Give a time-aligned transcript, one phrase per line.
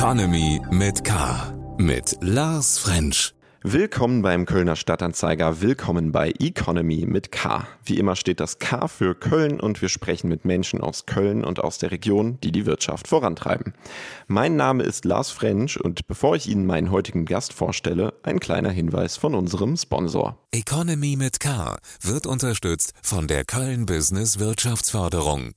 [0.00, 1.52] Economy mit K.
[1.76, 3.34] Mit Lars French.
[3.62, 7.66] Willkommen beim Kölner Stadtanzeiger, willkommen bei Economy mit K.
[7.84, 11.62] Wie immer steht das K für Köln und wir sprechen mit Menschen aus Köln und
[11.62, 13.74] aus der Region, die die Wirtschaft vorantreiben.
[14.26, 18.70] Mein Name ist Lars French und bevor ich Ihnen meinen heutigen Gast vorstelle, ein kleiner
[18.70, 20.38] Hinweis von unserem Sponsor.
[20.50, 25.52] Economy mit K wird unterstützt von der Köln Business Wirtschaftsförderung.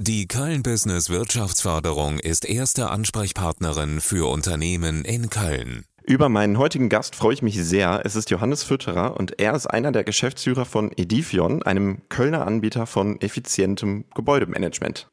[0.00, 5.86] Die Köln Business Wirtschaftsförderung ist erste Ansprechpartnerin für Unternehmen in Köln.
[6.04, 8.02] Über meinen heutigen Gast freue ich mich sehr.
[8.04, 12.86] Es ist Johannes Fütterer und er ist einer der Geschäftsführer von Edifion, einem Kölner Anbieter
[12.86, 15.10] von effizientem Gebäudemanagement.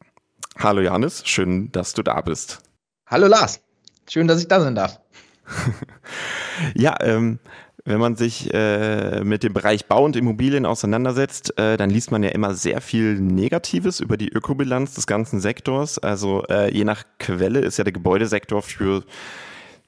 [0.60, 2.62] Hallo Johannes, schön, dass du da bist.
[3.08, 3.62] Hallo Lars,
[4.08, 5.02] schön, dass ich da sein darf.
[6.76, 7.40] ja, ähm,
[7.86, 12.24] wenn man sich äh, mit dem Bereich Bau und Immobilien auseinandersetzt, äh, dann liest man
[12.24, 16.00] ja immer sehr viel Negatives über die Ökobilanz des ganzen Sektors.
[16.00, 19.04] Also äh, je nach Quelle ist ja der Gebäudesektor für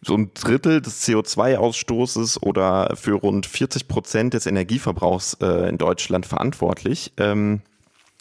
[0.03, 6.27] so ein Drittel des CO2-Ausstoßes oder für rund 40 Prozent des Energieverbrauchs äh, in Deutschland
[6.27, 7.13] verantwortlich.
[7.17, 7.61] Ähm,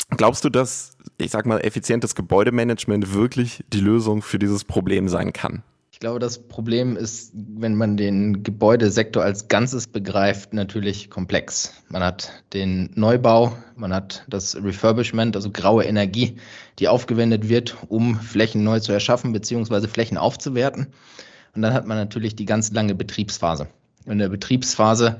[0.08, 5.34] glaubst du, dass, ich sag mal, effizientes Gebäudemanagement wirklich die Lösung für dieses Problem sein
[5.34, 5.62] kann?
[5.96, 11.72] Ich glaube, das Problem ist, wenn man den Gebäudesektor als Ganzes begreift, natürlich komplex.
[11.88, 16.36] Man hat den Neubau, man hat das Refurbishment, also graue Energie,
[16.78, 19.88] die aufgewendet wird, um Flächen neu zu erschaffen bzw.
[19.88, 20.88] Flächen aufzuwerten.
[21.54, 23.66] Und dann hat man natürlich die ganz lange Betriebsphase.
[24.04, 25.18] In der Betriebsphase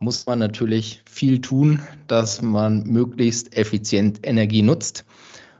[0.00, 5.04] muss man natürlich viel tun, dass man möglichst effizient Energie nutzt.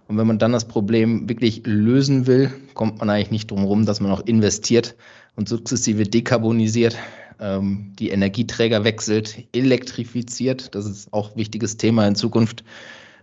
[0.09, 3.87] Und wenn man dann das Problem wirklich lösen will, kommt man eigentlich nicht drum herum,
[3.87, 4.95] dass man auch investiert
[5.35, 6.97] und sukzessive dekarbonisiert,
[7.41, 10.75] ähm, die Energieträger wechselt, elektrifiziert.
[10.75, 12.65] Das ist auch ein wichtiges Thema in Zukunft,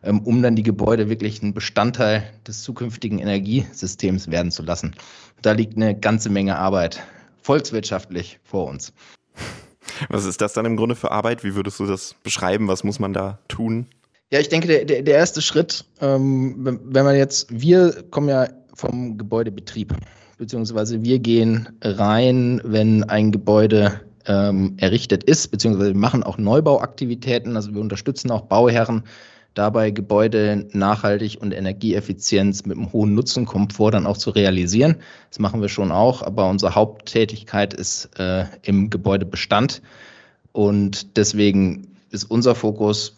[0.03, 4.93] ähm, um dann die Gebäude wirklich ein Bestandteil des zukünftigen Energiesystems werden zu lassen.
[5.41, 7.01] Da liegt eine ganze Menge Arbeit
[7.41, 8.93] volkswirtschaftlich vor uns.
[10.09, 11.43] Was ist das dann im Grunde für Arbeit?
[11.43, 12.67] Wie würdest du das beschreiben?
[12.67, 13.87] Was muss man da tun?
[14.33, 18.47] Ja, ich denke, der, der, der erste Schritt, ähm, wenn man jetzt, wir kommen ja
[18.73, 19.93] vom Gebäudebetrieb,
[20.39, 27.55] beziehungsweise wir gehen rein, wenn ein Gebäude ähm, errichtet ist, beziehungsweise wir machen auch Neubauaktivitäten,
[27.55, 29.03] also wir unterstützen auch Bauherren
[29.53, 34.95] dabei Gebäude nachhaltig und Energieeffizienz mit einem hohen Nutzenkomfort dann auch zu realisieren.
[35.29, 39.83] Das machen wir schon auch, aber unsere Haupttätigkeit ist äh, im Gebäudebestand
[40.53, 43.17] und deswegen ist unser Fokus,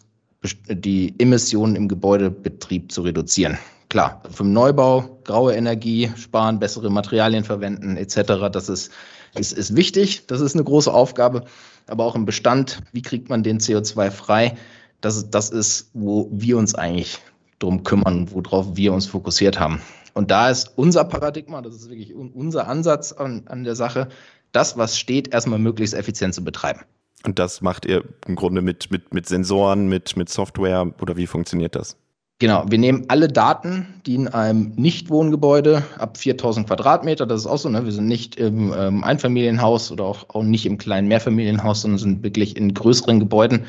[0.68, 3.58] die Emissionen im Gebäudebetrieb zu reduzieren.
[3.88, 8.50] Klar, vom Neubau, graue Energie sparen, bessere Materialien verwenden etc.
[8.52, 8.90] Das ist,
[9.34, 11.44] ist, ist wichtig, das ist eine große Aufgabe.
[11.86, 14.56] Aber auch im Bestand, wie kriegt man den CO2 frei?
[15.00, 17.18] das, das ist, wo wir uns eigentlich
[17.58, 19.80] drum kümmern, worauf wir uns fokussiert haben.
[20.14, 24.08] Und da ist unser Paradigma, das ist wirklich unser Ansatz an, an der Sache,
[24.52, 26.80] das, was steht, erstmal möglichst effizient zu betreiben.
[27.26, 31.26] Und das macht ihr im Grunde mit, mit, mit Sensoren, mit, mit Software oder wie
[31.26, 31.96] funktioniert das?
[32.38, 37.56] Genau, wir nehmen alle Daten, die in einem Nichtwohngebäude ab 4000 Quadratmeter, das ist auch
[37.56, 37.84] so, ne?
[37.84, 42.22] wir sind nicht im ähm, Einfamilienhaus oder auch, auch nicht im kleinen Mehrfamilienhaus, sondern sind
[42.22, 43.64] wirklich in größeren Gebäuden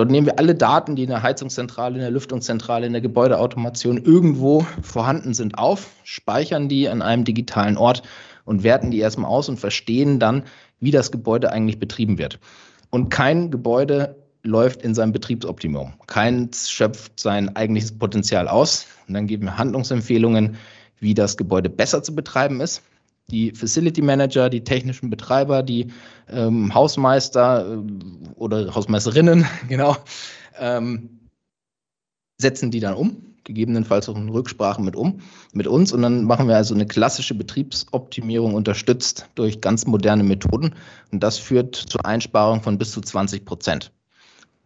[0.00, 3.98] Dort nehmen wir alle Daten, die in der Heizungszentrale, in der Lüftungszentrale, in der Gebäudeautomation
[3.98, 8.02] irgendwo vorhanden sind, auf, speichern die an einem digitalen Ort
[8.44, 10.44] und werten die erstmal aus und verstehen dann,
[10.80, 12.38] wie das Gebäude eigentlich betrieben wird.
[12.90, 15.94] Und kein Gebäude läuft in seinem Betriebsoptimum.
[16.06, 18.86] Keins schöpft sein eigentliches Potenzial aus.
[19.06, 20.56] Und dann geben wir Handlungsempfehlungen,
[20.98, 22.82] wie das Gebäude besser zu betreiben ist
[23.30, 25.88] die Facility Manager, die technischen Betreiber, die
[26.28, 29.96] ähm, Hausmeister äh, oder Hausmeisterinnen, genau,
[30.58, 31.20] ähm,
[32.38, 35.20] setzen die dann um, gegebenenfalls auch in Rücksprache mit um,
[35.52, 35.92] mit uns.
[35.92, 40.74] Und dann machen wir also eine klassische Betriebsoptimierung unterstützt durch ganz moderne Methoden.
[41.12, 43.92] Und das führt zur Einsparung von bis zu 20 Prozent.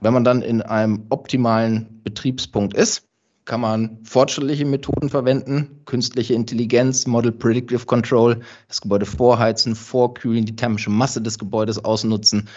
[0.00, 3.04] Wenn man dann in einem optimalen Betriebspunkt ist,
[3.44, 10.56] kann man fortschrittliche Methoden verwenden, künstliche Intelligenz, Model Predictive Control, das Gebäude vorheizen, vorkühlen, die
[10.56, 12.48] thermische Masse des Gebäudes ausnutzen,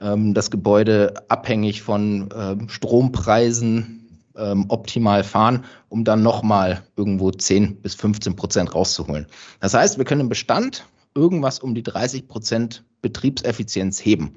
[0.00, 3.99] ähm, das Gebäude abhängig von ähm, Strompreisen
[4.40, 9.26] ähm, optimal fahren, um dann nochmal irgendwo 10 bis 15 Prozent rauszuholen.
[9.60, 10.84] Das heißt, wir können im Bestand
[11.14, 14.36] irgendwas um die 30 Prozent Betriebseffizienz heben.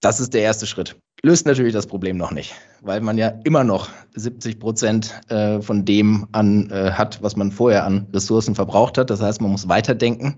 [0.00, 0.96] Das ist der erste Schritt.
[1.22, 5.84] Löst natürlich das Problem noch nicht, weil man ja immer noch 70 Prozent äh, von
[5.84, 9.10] dem an äh, hat, was man vorher an Ressourcen verbraucht hat.
[9.10, 10.36] Das heißt, man muss weiterdenken.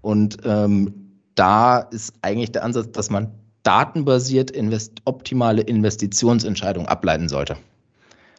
[0.00, 0.94] Und ähm,
[1.34, 3.32] da ist eigentlich der Ansatz, dass man
[3.64, 7.56] datenbasiert invest optimale Investitionsentscheidungen ableiten sollte.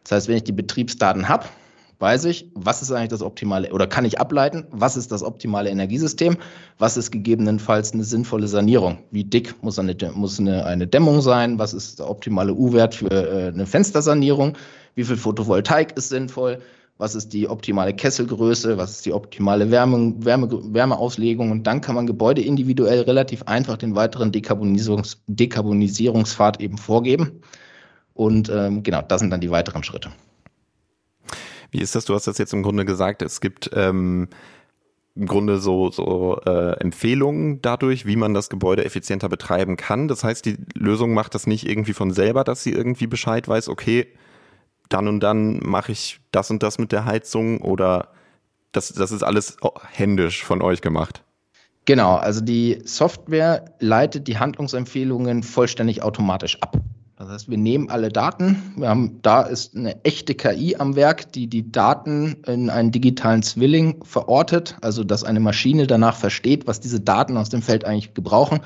[0.06, 1.46] Das heißt, wenn ich die Betriebsdaten habe,
[2.00, 5.70] weiß ich, was ist eigentlich das optimale, oder kann ich ableiten, was ist das optimale
[5.70, 6.38] Energiesystem,
[6.78, 11.58] was ist gegebenenfalls eine sinnvolle Sanierung, wie dick muss eine, muss eine, eine Dämmung sein,
[11.58, 14.58] was ist der optimale U-Wert für äh, eine Fenstersanierung,
[14.96, 16.60] wie viel Photovoltaik ist sinnvoll,
[16.98, 21.52] was ist die optimale Kesselgröße, was ist die optimale Wärme, Wärme, Wärmeauslegung?
[21.52, 27.42] Und dann kann man Gebäude individuell relativ einfach den weiteren Dekarbonisierungs, Dekarbonisierungspfad eben vorgeben.
[28.16, 30.10] Und ähm, genau, das sind dann die weiteren Schritte.
[31.70, 32.06] Wie ist das?
[32.06, 34.30] Du hast das jetzt im Grunde gesagt, es gibt ähm,
[35.16, 40.08] im Grunde so, so äh, Empfehlungen dadurch, wie man das Gebäude effizienter betreiben kann.
[40.08, 43.68] Das heißt, die Lösung macht das nicht irgendwie von selber, dass sie irgendwie Bescheid weiß,
[43.68, 44.08] okay,
[44.88, 48.10] dann und dann mache ich das und das mit der Heizung oder
[48.72, 49.58] das, das ist alles
[49.92, 51.24] händisch von euch gemacht?
[51.84, 56.78] Genau, also die Software leitet die Handlungsempfehlungen vollständig automatisch ab.
[57.18, 58.74] Das heißt, wir nehmen alle Daten.
[58.76, 63.42] Wir haben, da ist eine echte KI am Werk, die die Daten in einen digitalen
[63.42, 68.14] Zwilling verortet, also dass eine Maschine danach versteht, was diese Daten aus dem Feld eigentlich
[68.14, 68.60] gebrauchen.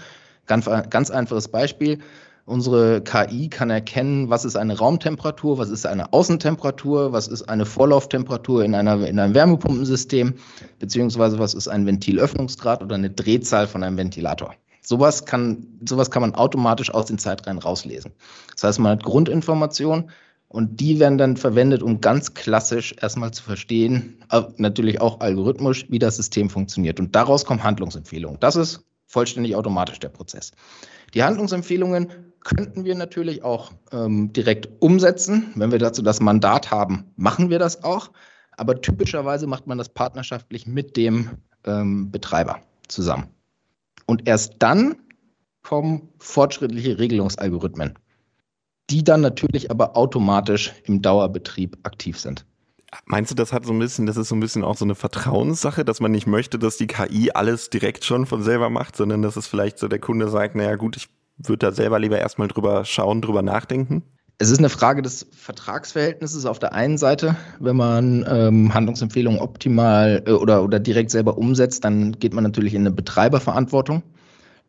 [0.47, 1.99] Ganz, ganz einfaches Beispiel.
[2.45, 7.67] Unsere KI kann erkennen, was ist eine Raumtemperatur, was ist eine Außentemperatur, was ist eine
[7.67, 10.33] Vorlauftemperatur in, einer, in einem Wärmepumpensystem,
[10.79, 14.55] beziehungsweise was ist ein Ventilöffnungsgrad oder eine Drehzahl von einem Ventilator.
[14.81, 18.11] Sowas kann, sowas kann man automatisch aus den Zeitreihen rauslesen.
[18.53, 20.09] Das heißt, man hat Grundinformationen
[20.47, 24.17] und die werden dann verwendet, um ganz klassisch erstmal zu verstehen,
[24.57, 26.99] natürlich auch algorithmisch, wie das System funktioniert.
[26.99, 28.39] Und daraus kommen Handlungsempfehlungen.
[28.39, 30.51] Das ist vollständig automatisch der Prozess.
[31.13, 32.09] Die Handlungsempfehlungen
[32.43, 35.51] könnten wir natürlich auch ähm, direkt umsetzen.
[35.55, 38.11] Wenn wir dazu das Mandat haben, machen wir das auch.
[38.57, 41.29] Aber typischerweise macht man das partnerschaftlich mit dem
[41.65, 43.27] ähm, Betreiber zusammen.
[44.05, 44.95] Und erst dann
[45.61, 47.97] kommen fortschrittliche Regelungsalgorithmen,
[48.89, 52.45] die dann natürlich aber automatisch im Dauerbetrieb aktiv sind.
[53.05, 54.95] Meinst du, das hat so ein bisschen, das ist so ein bisschen auch so eine
[54.95, 59.21] Vertrauenssache, dass man nicht möchte, dass die KI alles direkt schon von selber macht, sondern
[59.21, 61.07] dass es vielleicht so der Kunde sagt, naja gut, ich
[61.37, 64.03] würde da selber lieber erstmal drüber schauen, drüber nachdenken?
[64.41, 67.35] Es ist eine Frage des Vertragsverhältnisses auf der einen Seite.
[67.59, 72.73] Wenn man ähm, Handlungsempfehlungen optimal äh, oder, oder direkt selber umsetzt, dann geht man natürlich
[72.73, 74.01] in eine Betreiberverantwortung.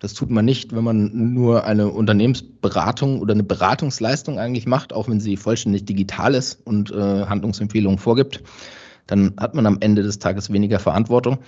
[0.01, 5.09] Das tut man nicht, wenn man nur eine Unternehmensberatung oder eine Beratungsleistung eigentlich macht, auch
[5.09, 8.43] wenn sie vollständig digital ist und äh, Handlungsempfehlungen vorgibt.
[9.07, 11.39] Dann hat man am Ende des Tages weniger Verantwortung.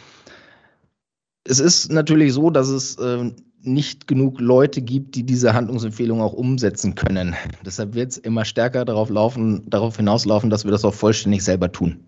[1.42, 3.32] Es ist natürlich so, dass es äh,
[3.64, 7.34] nicht genug Leute gibt, die diese Handlungsempfehlungen auch umsetzen können.
[7.64, 11.70] Deshalb wird es immer stärker darauf, laufen, darauf hinauslaufen, dass wir das auch vollständig selber
[11.70, 12.04] tun.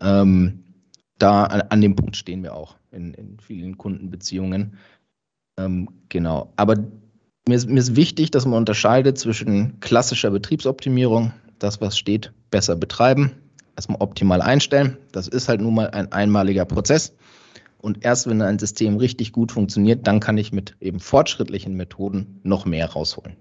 [0.00, 0.64] Ähm,
[1.18, 4.76] da an, an, dem Punkt stehen wir auch in, in vielen Kundenbeziehungen.
[5.58, 6.52] Ähm, genau.
[6.56, 6.76] Aber
[7.48, 12.76] mir ist, mir ist wichtig, dass man unterscheidet zwischen klassischer Betriebsoptimierung, das, was steht, besser
[12.76, 13.32] betreiben,
[13.76, 14.98] erstmal optimal einstellen.
[15.12, 17.14] Das ist halt nun mal ein einmaliger Prozess.
[17.78, 22.40] Und erst wenn ein System richtig gut funktioniert, dann kann ich mit eben fortschrittlichen Methoden
[22.42, 23.36] noch mehr rausholen.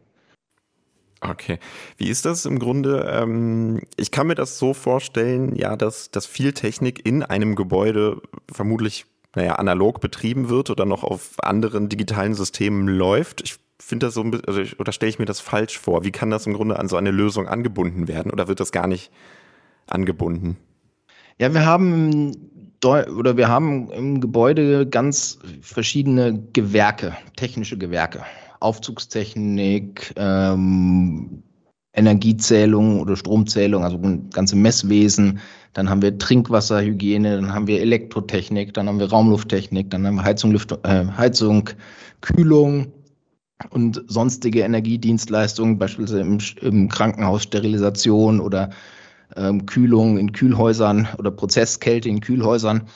[1.21, 1.59] Okay.
[1.97, 3.09] Wie ist das im Grunde?
[3.11, 8.21] Ähm, ich kann mir das so vorstellen, ja, dass, dass viel Technik in einem Gebäude
[8.51, 9.05] vermutlich
[9.35, 13.41] naja, analog betrieben wird oder noch auf anderen digitalen Systemen läuft.
[13.41, 16.03] Ich finde das so ein bisschen, also ich, oder stelle ich mir das falsch vor?
[16.03, 18.87] Wie kann das im Grunde an so eine Lösung angebunden werden oder wird das gar
[18.87, 19.11] nicht
[19.87, 20.57] angebunden?
[21.37, 22.31] Ja, wir haben
[22.83, 28.23] oder wir haben im Gebäude ganz verschiedene Gewerke, technische Gewerke.
[28.59, 31.43] Aufzugstechnik, ähm,
[31.93, 33.99] Energiezählung oder Stromzählung, also
[34.33, 35.39] ganze Messwesen.
[35.73, 40.23] Dann haben wir Trinkwasserhygiene, dann haben wir Elektrotechnik, dann haben wir Raumlufttechnik, dann haben wir
[40.23, 41.69] Heizung, Lüft, äh, Heizung
[42.21, 42.91] Kühlung
[43.69, 48.71] und sonstige Energiedienstleistungen, beispielsweise im, im Krankenhaus Sterilisation oder
[49.35, 52.87] ähm, Kühlung in Kühlhäusern oder Prozesskälte in Kühlhäusern.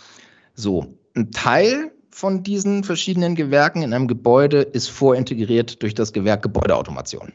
[0.53, 6.41] So, ein Teil von diesen verschiedenen Gewerken in einem Gebäude ist vorintegriert durch das Gewerk
[6.41, 7.33] Gebäudeautomation.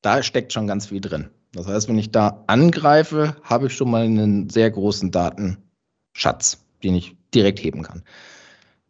[0.00, 1.30] Da steckt schon ganz viel drin.
[1.52, 6.94] Das heißt, wenn ich da angreife, habe ich schon mal einen sehr großen Datenschatz, den
[6.94, 8.02] ich direkt heben kann.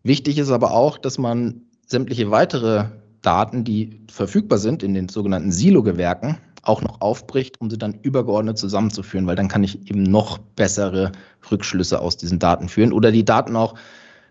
[0.03, 2.87] Wichtig ist aber auch, dass man sämtliche weitere
[3.21, 8.57] Daten, die verfügbar sind in den sogenannten Silo-Gewerken, auch noch aufbricht, um sie dann übergeordnet
[8.57, 11.13] zusammenzuführen, weil dann kann ich eben noch bessere
[11.51, 13.75] Rückschlüsse aus diesen Daten führen oder die Daten auch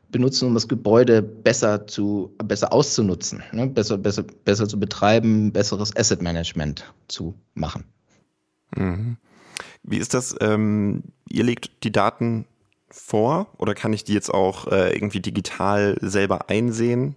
[0.10, 3.68] benutzen, um das Gebäude besser zu besser auszunutzen, ne?
[3.68, 7.86] besser, besser, besser zu betreiben, besseres Asset Management zu machen.
[8.76, 9.18] Mhm.
[9.84, 10.36] Wie ist das?
[10.42, 12.46] Ähm, ihr legt die Daten
[12.90, 17.16] vor oder kann ich die jetzt auch äh, irgendwie digital selber einsehen?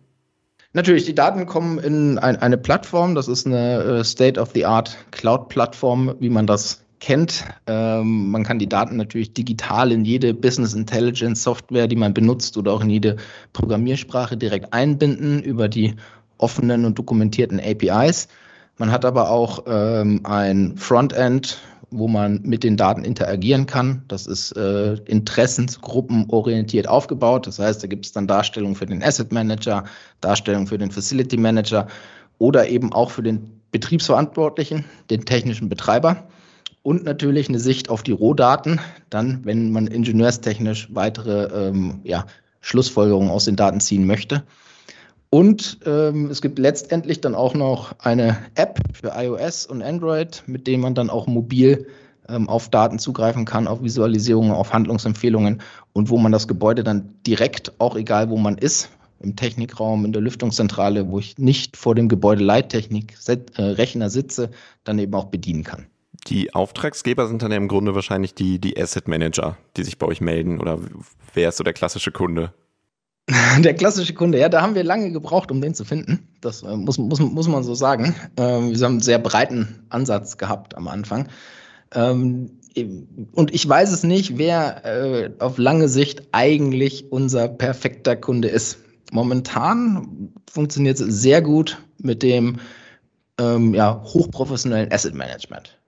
[0.77, 6.31] Natürlich, die Daten kommen in ein, eine Plattform, das ist eine äh, State-of-the-Art Cloud-Plattform, wie
[6.31, 7.45] man das kennt.
[7.69, 12.57] Ähm, man kann die Daten natürlich digital in jede Business Intelligence Software, die man benutzt
[12.57, 13.17] oder auch in jede
[13.53, 15.95] Programmiersprache direkt einbinden über die
[16.39, 18.27] offenen und dokumentierten APIs.
[18.77, 21.61] Man hat aber auch ähm, ein Frontend,
[21.97, 24.03] wo man mit den Daten interagieren kann.
[24.09, 27.47] Das ist äh, interessensgruppenorientiert aufgebaut.
[27.47, 29.85] Das heißt, da gibt es dann Darstellungen für den Asset Manager,
[30.21, 31.87] Darstellungen für den Facility Manager
[32.39, 36.27] oder eben auch für den Betriebsverantwortlichen, den technischen Betreiber
[36.83, 42.27] und natürlich eine Sicht auf die Rohdaten, dann, wenn man ingenieurstechnisch weitere ähm, ja,
[42.61, 44.43] Schlussfolgerungen aus den Daten ziehen möchte.
[45.35, 50.69] Und ähm, es gibt letztendlich dann auch noch eine App für iOS und Android, mit
[50.69, 51.89] dem man dann auch mobil
[52.29, 55.61] ähm, auf Daten zugreifen kann, auf Visualisierungen, auf Handlungsempfehlungen
[55.93, 60.13] und wo man das Gebäude dann direkt, auch egal wo man ist, im Technikraum, in
[60.13, 64.53] der Lüftungszentrale, wo ich nicht vor dem Gebäudeleittechnik-Rechner äh, sitze,
[64.85, 65.87] dann eben auch bedienen kann.
[66.29, 70.07] Die Auftragsgeber sind dann ja im Grunde wahrscheinlich die, die Asset Manager, die sich bei
[70.07, 70.61] euch melden.
[70.61, 70.79] Oder
[71.33, 72.53] wer ist so der klassische Kunde?
[73.59, 76.29] Der klassische Kunde, ja, da haben wir lange gebraucht, um den zu finden.
[76.41, 78.15] Das äh, muss, muss, muss man so sagen.
[78.37, 81.29] Ähm, wir haben einen sehr breiten Ansatz gehabt am Anfang.
[81.95, 82.51] Ähm,
[83.33, 88.79] und ich weiß es nicht, wer äh, auf lange Sicht eigentlich unser perfekter Kunde ist.
[89.13, 92.59] Momentan funktioniert es sehr gut mit dem
[93.39, 95.79] ähm, ja, hochprofessionellen Asset Management.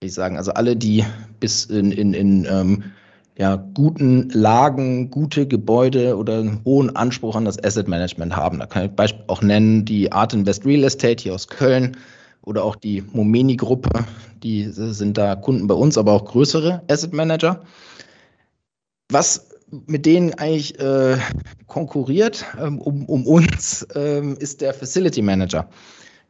[0.00, 1.04] Ich sagen, also alle, die
[1.40, 2.84] bis in, in, in ähm,
[3.38, 8.58] ja, guten Lagen, gute Gebäude oder einen hohen Anspruch an das Asset Management haben.
[8.58, 11.96] Da kann ich Beispiel auch nennen die Art Invest Real Estate hier aus Köln
[12.42, 14.04] oder auch die Momeni Gruppe,
[14.42, 17.62] die sind da Kunden bei uns, aber auch größere Asset Manager.
[19.08, 19.48] Was
[19.86, 21.18] mit denen eigentlich äh,
[21.68, 25.68] konkurriert ähm, um, um uns, ähm, ist der Facility Manager.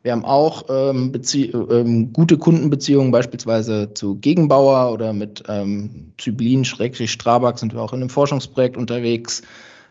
[0.03, 7.11] Wir haben auch ähm, ähm, gute Kundenbeziehungen beispielsweise zu Gegenbauer oder mit ähm, Zyblin, Schrägstrich,
[7.11, 9.43] Strabag sind wir auch in einem Forschungsprojekt unterwegs.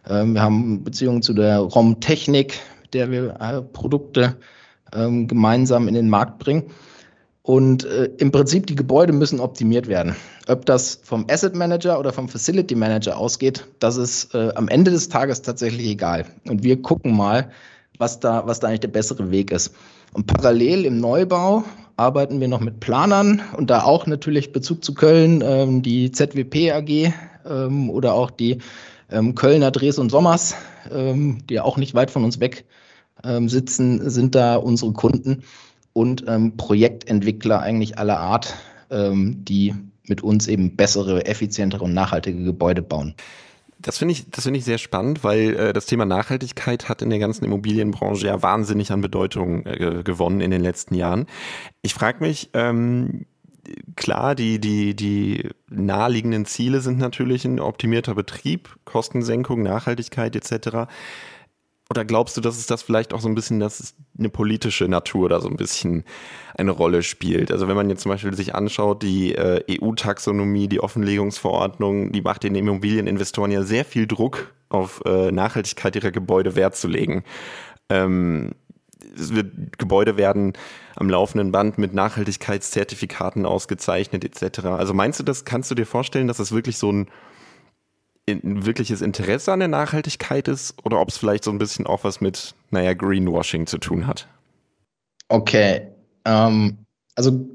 [0.07, 4.37] Ähm, wir haben Beziehungen zu der ROM-Technik, mit der wir äh, Produkte
[4.93, 6.71] ähm, gemeinsam in den Markt bringen.
[7.41, 10.15] Und äh, im Prinzip die Gebäude müssen optimiert werden.
[10.47, 14.91] Ob das vom Asset Manager oder vom Facility Manager ausgeht, das ist äh, am Ende
[14.91, 16.25] des Tages tatsächlich egal.
[16.47, 17.49] Und wir gucken mal,
[17.97, 19.73] was da, was da eigentlich der bessere Weg ist.
[20.13, 21.63] Und parallel im Neubau
[21.97, 26.71] arbeiten wir noch mit Planern und da auch natürlich Bezug zu Köln, ähm, die ZWP
[26.71, 27.13] AG
[27.49, 28.59] ähm, oder auch die
[29.11, 30.55] ähm, Kölner Dres und Sommers,
[30.91, 32.65] ähm, die auch nicht weit von uns weg
[33.23, 35.43] ähm, sitzen, sind da unsere Kunden
[35.93, 38.55] und ähm, Projektentwickler eigentlich aller Art,
[38.89, 39.75] die
[40.07, 43.15] mit uns eben bessere, effizientere und nachhaltige Gebäude bauen.
[43.79, 47.19] Das finde ich, das ich sehr spannend, weil äh, das Thema Nachhaltigkeit hat in der
[47.19, 51.27] ganzen Immobilienbranche ja wahnsinnig an Bedeutung äh, gewonnen in den letzten Jahren.
[51.81, 53.25] Ich frage mich, ähm,
[53.95, 60.89] klar, die, die, die naheliegenden Ziele sind natürlich ein optimierter Betrieb, Kostensenkung, Nachhaltigkeit etc.
[61.89, 65.29] Oder glaubst du, dass es das vielleicht auch so ein bisschen, dass eine politische Natur
[65.29, 66.03] da so ein bisschen
[66.57, 67.51] eine Rolle spielt?
[67.51, 72.43] Also wenn man jetzt zum Beispiel sich anschaut, die äh, EU-Taxonomie, die Offenlegungsverordnung, die macht
[72.43, 77.23] den Immobilieninvestoren ja sehr viel Druck auf äh, Nachhaltigkeit ihrer Gebäude Wert zu legen.
[77.89, 78.51] Ähm,
[79.15, 80.53] wird, Gebäude werden
[80.95, 84.65] am laufenden Band mit Nachhaltigkeitszertifikaten ausgezeichnet etc.
[84.65, 87.07] Also meinst du das, kannst du dir vorstellen, dass das wirklich so ein
[88.27, 92.03] ein wirkliches Interesse an der Nachhaltigkeit ist oder ob es vielleicht so ein bisschen auch
[92.03, 94.27] was mit, naja, Greenwashing zu tun hat.
[95.29, 95.87] Okay,
[96.25, 96.77] ähm,
[97.15, 97.47] also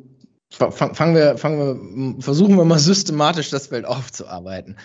[0.50, 1.58] fangen wir, fangen
[2.16, 4.76] wir, versuchen wir mal systematisch das Feld aufzuarbeiten.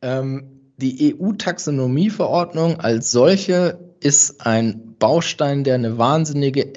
[0.00, 0.44] Ähm,
[0.76, 6.72] die EU-Taxonomieverordnung als solche ist ein Baustein, der eine wahnsinnige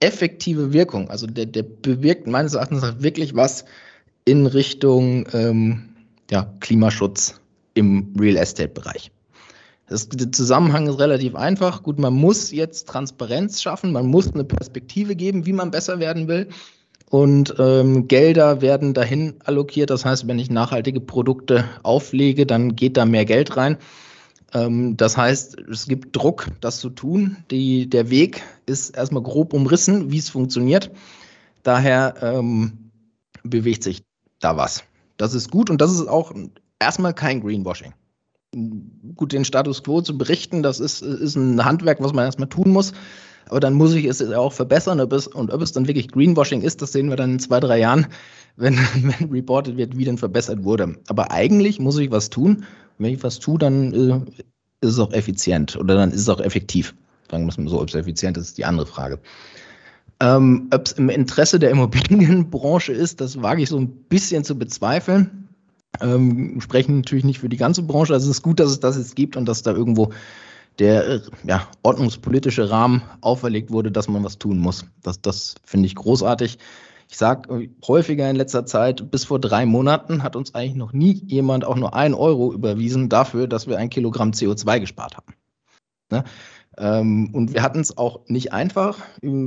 [0.00, 3.64] effektive Wirkung, also der, der bewirkt meines Erachtens wirklich was
[4.24, 5.94] in Richtung ähm,
[6.30, 7.40] ja, Klimaschutz
[7.76, 9.10] im Real Estate-Bereich.
[9.88, 11.82] der Zusammenhang ist relativ einfach.
[11.82, 16.26] Gut, man muss jetzt Transparenz schaffen, man muss eine Perspektive geben, wie man besser werden
[16.26, 16.48] will.
[17.08, 19.90] Und ähm, Gelder werden dahin allokiert.
[19.90, 23.78] Das heißt, wenn ich nachhaltige Produkte auflege, dann geht da mehr Geld rein.
[24.52, 27.36] Ähm, das heißt, es gibt Druck, das zu tun.
[27.52, 30.90] Die, der Weg ist erstmal grob umrissen, wie es funktioniert.
[31.62, 32.90] Daher ähm,
[33.44, 34.02] bewegt sich
[34.40, 34.82] da was.
[35.16, 36.32] Das ist gut und das ist auch
[36.78, 37.92] erstmal kein Greenwashing.
[39.14, 42.70] Gut, den Status quo zu berichten, das ist, ist ein Handwerk, was man erstmal tun
[42.70, 42.92] muss.
[43.48, 45.00] Aber dann muss ich es auch verbessern.
[45.00, 47.60] Ob es, und ob es dann wirklich Greenwashing ist, das sehen wir dann in zwei,
[47.60, 48.06] drei Jahren,
[48.56, 50.96] wenn, wenn reported wird, wie denn verbessert wurde.
[51.08, 52.64] Aber eigentlich muss ich was tun.
[52.98, 54.20] Wenn ich was tue, dann äh,
[54.80, 56.94] ist es auch effizient oder dann ist es auch effektiv.
[57.30, 59.18] Sagen wir mal so, ob es effizient ist, ist die andere Frage.
[60.20, 64.58] Ähm, Ob es im Interesse der Immobilienbranche ist, das wage ich so ein bisschen zu
[64.58, 65.45] bezweifeln.
[66.00, 68.12] Ähm, sprechen natürlich nicht für die ganze Branche.
[68.12, 70.12] Also es ist gut, dass es das jetzt gibt und dass da irgendwo
[70.78, 74.84] der ja, ordnungspolitische Rahmen auferlegt wurde, dass man was tun muss.
[75.02, 76.58] Das, das finde ich großartig.
[77.08, 81.22] Ich sage häufiger in letzter Zeit, bis vor drei Monaten hat uns eigentlich noch nie
[81.26, 85.34] jemand auch nur ein Euro überwiesen dafür, dass wir ein Kilogramm CO2 gespart haben.
[86.10, 86.24] Ne?
[86.78, 88.98] Ähm, und wir hatten es auch nicht einfach.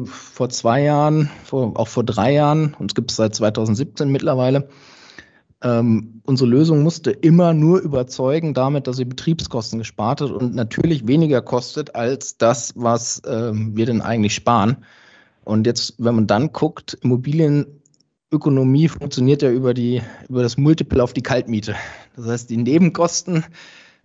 [0.06, 4.70] Vor zwei Jahren, vor, auch vor drei Jahren, uns gibt es seit 2017 mittlerweile,
[5.62, 11.06] ähm, unsere Lösung musste immer nur überzeugen damit, dass sie Betriebskosten gespart hat und natürlich
[11.08, 14.78] weniger kostet als das, was ähm, wir denn eigentlich sparen.
[15.44, 21.12] Und jetzt, wenn man dann guckt, Immobilienökonomie funktioniert ja über, die, über das Multiple auf
[21.14, 21.76] die Kaltmiete.
[22.16, 23.44] Das heißt, die Nebenkosten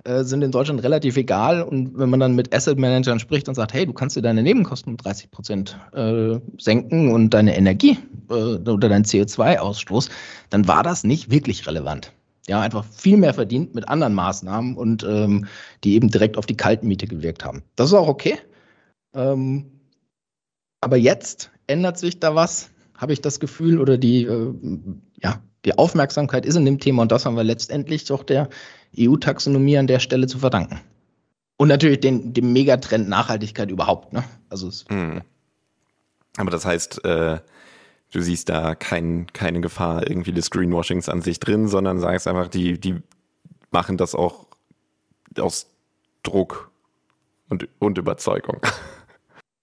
[0.04, 1.62] äh, sind in Deutschland relativ egal.
[1.62, 4.42] Und wenn man dann mit Asset Managern spricht und sagt, hey, du kannst dir deine
[4.42, 10.10] Nebenkosten um 30 Prozent äh, senken und deine Energie äh, oder deinen CO2-Ausstoß,
[10.50, 12.12] dann war das nicht wirklich relevant.
[12.46, 15.46] Ja, einfach viel mehr verdient mit anderen Maßnahmen und ähm,
[15.82, 17.62] die eben direkt auf die Kaltmiete gewirkt haben.
[17.74, 18.38] Das ist auch okay.
[19.14, 19.70] Ähm,
[20.82, 24.52] aber jetzt ändert sich da was, habe ich das Gefühl, oder die, äh,
[25.22, 28.50] ja, die Aufmerksamkeit ist in dem Thema und das haben wir letztendlich doch der
[28.98, 30.80] EU-Taxonomie an der Stelle zu verdanken.
[31.56, 34.12] Und natürlich den, dem Megatrend Nachhaltigkeit überhaupt.
[34.12, 34.24] Ne?
[34.48, 35.22] Also mhm.
[36.36, 37.38] Aber das heißt, äh,
[38.10, 42.48] du siehst da kein, keine Gefahr irgendwie des Greenwashings an sich drin, sondern sagst einfach,
[42.48, 42.96] die, die
[43.70, 44.46] machen das auch
[45.38, 45.66] aus
[46.22, 46.70] Druck
[47.48, 48.60] und, und Überzeugung.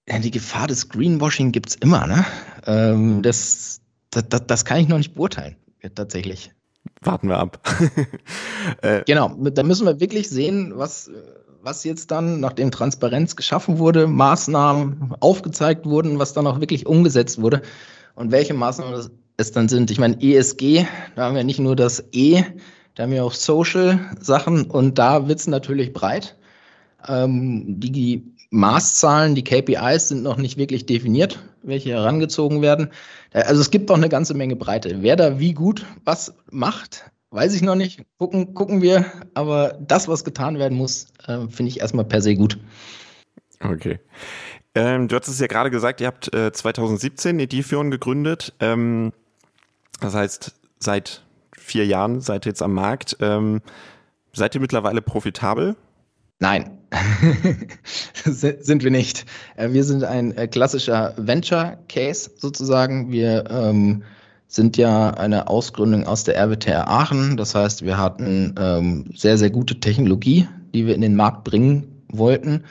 [0.09, 2.05] Ja, die Gefahr des Greenwashing gibt es immer.
[2.07, 2.25] Ne?
[2.65, 5.55] Ähm, das, das, das, kann ich noch nicht beurteilen,
[5.95, 6.51] tatsächlich
[7.01, 7.60] warten wir ab.
[8.81, 11.10] äh, genau, da müssen wir wirklich sehen, was,
[11.62, 17.41] was jetzt dann, nachdem Transparenz geschaffen wurde, Maßnahmen aufgezeigt wurden, was dann auch wirklich umgesetzt
[17.41, 17.62] wurde
[18.15, 19.89] und welche Maßnahmen es dann sind.
[19.91, 22.43] Ich meine, ESG, da haben wir nicht nur das E,
[22.96, 26.38] da haben wir auch Social-Sachen und da wird es natürlich breit.
[27.08, 32.89] Ähm, die Maßzahlen, die KPIs sind noch nicht wirklich definiert, welche herangezogen werden.
[33.31, 35.01] Also es gibt doch eine ganze Menge Breite.
[35.01, 38.03] Wer da wie gut was macht, weiß ich noch nicht.
[38.17, 39.05] Gucken, gucken wir.
[39.33, 42.59] Aber das, was getan werden muss, äh, finde ich erstmal per se gut.
[43.61, 43.99] Okay.
[44.75, 48.53] Ähm, du hast es ja gerade gesagt, ihr habt äh, 2017 Edifion gegründet.
[48.59, 49.13] Ähm,
[50.01, 51.23] das heißt, seit
[51.57, 53.15] vier Jahren seid ihr jetzt am Markt.
[53.21, 53.61] Ähm,
[54.33, 55.77] seid ihr mittlerweile profitabel?
[56.41, 56.71] Nein,
[58.25, 59.25] sind wir nicht.
[59.56, 63.12] Äh, wir sind ein äh, klassischer Venture Case sozusagen.
[63.12, 64.01] Wir ähm,
[64.47, 67.38] sind ja eine Ausgründung aus der RWTH Aachen.
[67.38, 72.04] Das heißt, wir hatten ähm, sehr, sehr gute Technologie, die wir in den Markt bringen
[72.10, 72.63] wollten.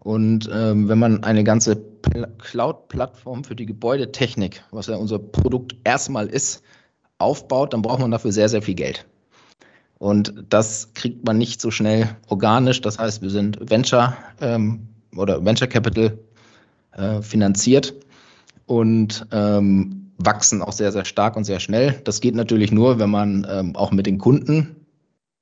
[0.00, 1.84] Und ähm, wenn man eine ganze
[2.38, 6.62] Cloud-Plattform für die Gebäudetechnik, was ja unser Produkt erstmal ist,
[7.18, 9.04] aufbaut, dann braucht man dafür sehr, sehr viel Geld.
[9.98, 12.80] Und das kriegt man nicht so schnell organisch.
[12.80, 16.18] Das heißt, wir sind Venture ähm, oder Venture Capital
[16.92, 17.94] äh, finanziert
[18.66, 22.00] und ähm, wachsen auch sehr, sehr stark und sehr schnell.
[22.04, 24.76] Das geht natürlich nur, wenn man ähm, auch mit den Kunden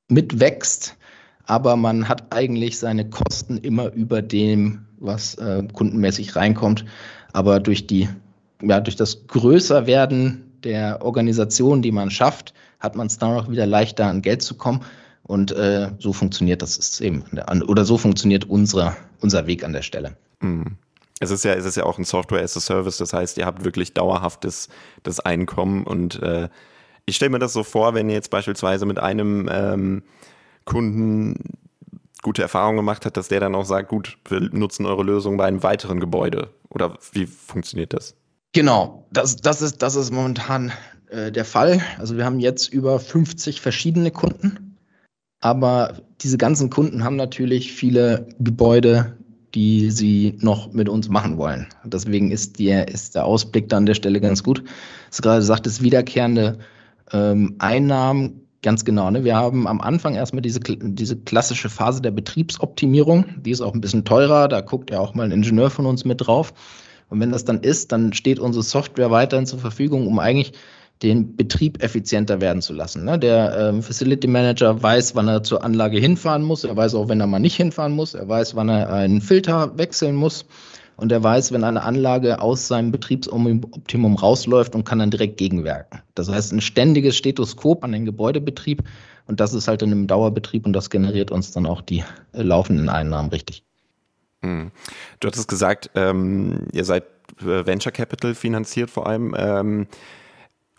[0.08, 0.96] mitwächst.
[1.44, 6.84] Aber man hat eigentlich seine Kosten immer über dem, was äh, kundenmäßig reinkommt.
[7.32, 8.08] Aber durch die,
[8.62, 13.66] ja, durch das Größerwerden der Organisation, die man schafft, hat man es dann auch wieder
[13.66, 14.84] leichter an Geld zu kommen.
[15.22, 17.24] Und äh, so funktioniert das System
[17.66, 20.16] oder so funktioniert unsere, unser Weg an der Stelle.
[20.40, 20.76] Mhm.
[21.18, 23.46] Es ist ja, es ist ja auch ein Software as a Service, das heißt, ihr
[23.46, 24.68] habt wirklich dauerhaftes
[25.02, 26.48] das Einkommen und äh,
[27.06, 30.02] ich stelle mir das so vor, wenn ihr jetzt beispielsweise mit einem ähm,
[30.64, 31.58] Kunden
[32.22, 35.46] gute Erfahrungen gemacht hat, dass der dann auch sagt, gut, wir nutzen eure Lösung bei
[35.46, 36.50] einem weiteren Gebäude.
[36.68, 38.16] Oder wie funktioniert das?
[38.56, 40.72] Genau, das, das, ist, das ist momentan
[41.10, 41.82] äh, der Fall.
[41.98, 44.78] Also wir haben jetzt über 50 verschiedene Kunden,
[45.40, 49.14] aber diese ganzen Kunden haben natürlich viele Gebäude,
[49.54, 51.66] die sie noch mit uns machen wollen.
[51.84, 54.64] Deswegen ist, die, ist der Ausblick da an der Stelle ganz gut.
[55.10, 56.56] Das gerade sagt, es wiederkehrende
[57.12, 59.10] ähm, Einnahmen, ganz genau.
[59.10, 59.22] Ne?
[59.22, 63.26] Wir haben am Anfang erstmal diese, diese klassische Phase der Betriebsoptimierung.
[63.42, 64.48] Die ist auch ein bisschen teurer.
[64.48, 66.54] Da guckt ja auch mal ein Ingenieur von uns mit drauf.
[67.08, 70.52] Und wenn das dann ist, dann steht unsere Software weiterhin zur Verfügung, um eigentlich
[71.02, 73.04] den Betrieb effizienter werden zu lassen.
[73.04, 73.18] Ne?
[73.18, 76.64] Der ähm, Facility Manager weiß, wann er zur Anlage hinfahren muss.
[76.64, 78.14] Er weiß auch, wenn er mal nicht hinfahren muss.
[78.14, 80.46] Er weiß, wann er einen Filter wechseln muss.
[80.96, 86.00] Und er weiß, wenn eine Anlage aus seinem Betriebsoptimum rausläuft und kann dann direkt gegenwirken.
[86.14, 88.82] Das heißt, ein ständiges Stethoskop an den Gebäudebetrieb.
[89.26, 92.42] Und das ist halt in einem Dauerbetrieb und das generiert uns dann auch die äh,
[92.42, 93.65] laufenden Einnahmen richtig.
[94.46, 94.70] Hm.
[95.20, 97.04] Du hattest gesagt, ähm, ihr seid
[97.40, 99.34] äh, Venture Capital finanziert vor allem.
[99.36, 99.86] Ähm,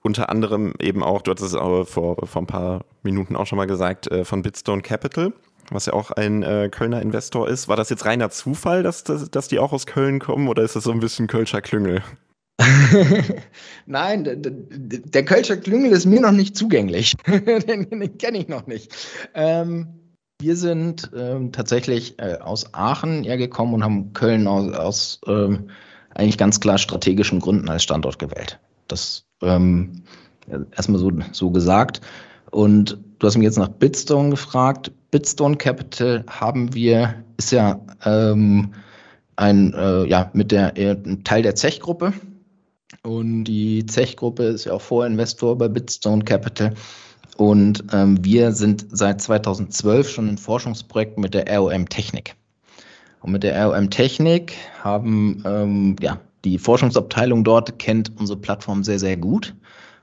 [0.01, 3.57] unter anderem eben auch, du hattest es auch vor, vor ein paar Minuten auch schon
[3.57, 5.33] mal gesagt, äh, von Bitstone Capital,
[5.69, 7.67] was ja auch ein äh, Kölner Investor ist.
[7.67, 10.77] War das jetzt reiner Zufall, dass, dass, dass die auch aus Köln kommen oder ist
[10.77, 12.01] das so ein bisschen Kölscher Klüngel?
[13.85, 17.15] Nein, der, der Kölscher Klüngel ist mir noch nicht zugänglich.
[17.27, 18.95] den, den kenne ich noch nicht.
[19.33, 20.06] Ähm,
[20.39, 25.69] wir sind ähm, tatsächlich äh, aus Aachen hergekommen und haben Köln aus, aus ähm,
[26.13, 28.59] eigentlich ganz klar strategischen Gründen als Standort gewählt.
[28.87, 30.03] Das ähm,
[30.75, 32.01] erstmal so, so gesagt.
[32.51, 34.91] Und du hast mich jetzt nach Bitstone gefragt.
[35.11, 38.73] Bitstone Capital haben wir, ist ja ähm,
[39.35, 42.13] ein, äh, ja, mit der, äh, Teil der Zech-Gruppe.
[43.03, 46.73] Und die Zech-Gruppe ist ja auch Vorinvestor bei Bitstone Capital.
[47.37, 52.35] Und ähm, wir sind seit 2012 schon in Forschungsprojekten mit der ROM Technik.
[53.21, 58.99] Und mit der ROM Technik haben ähm, ja, die Forschungsabteilung dort kennt unsere Plattform sehr,
[58.99, 59.53] sehr gut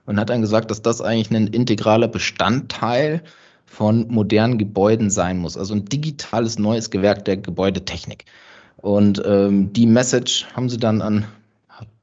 [0.07, 3.23] und hat dann gesagt, dass das eigentlich ein integraler Bestandteil
[3.67, 5.57] von modernen Gebäuden sein muss.
[5.57, 8.27] Also ein digitales neues Gewerk der Gebäudetechnik.
[8.77, 11.25] Und ähm, die Message haben sie dann an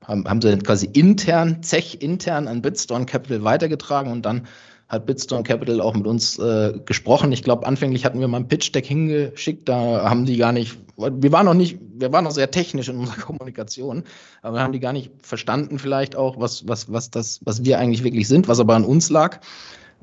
[0.03, 4.47] haben, haben sie quasi intern, Zech intern an Bitstone Capital weitergetragen und dann
[4.91, 7.31] hat Bitstone Capital auch mit uns äh, gesprochen.
[7.31, 11.31] Ich glaube, anfänglich hatten wir mal ein Pitch-Deck hingeschickt, da haben die gar nicht, wir
[11.31, 14.03] waren noch nicht, wir waren noch sehr technisch in unserer Kommunikation,
[14.41, 18.03] aber haben die gar nicht verstanden vielleicht auch, was, was, was das, was wir eigentlich
[18.03, 19.39] wirklich sind, was aber an uns lag.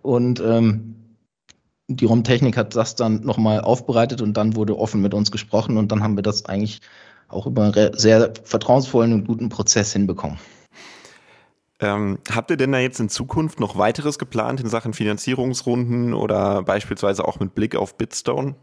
[0.00, 0.94] Und ähm,
[1.88, 5.92] die Raumtechnik hat das dann nochmal aufbereitet und dann wurde offen mit uns gesprochen und
[5.92, 6.80] dann haben wir das eigentlich
[7.28, 10.38] auch über einen sehr vertrauensvollen und guten Prozess hinbekommen.
[11.80, 16.62] Ähm, habt ihr denn da jetzt in Zukunft noch weiteres geplant in Sachen Finanzierungsrunden oder
[16.62, 18.56] beispielsweise auch mit Blick auf Bitstone?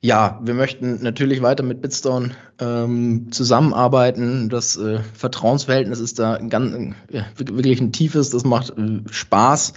[0.00, 4.48] Ja, wir möchten natürlich weiter mit Bitstone ähm, zusammenarbeiten.
[4.48, 9.72] Das äh, Vertrauensverhältnis ist da ganz, äh, wirklich ein tiefes, das macht äh, Spaß.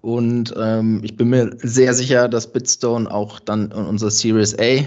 [0.00, 4.84] Und ähm, ich bin mir sehr sicher, dass Bitstone auch dann in unserer Series A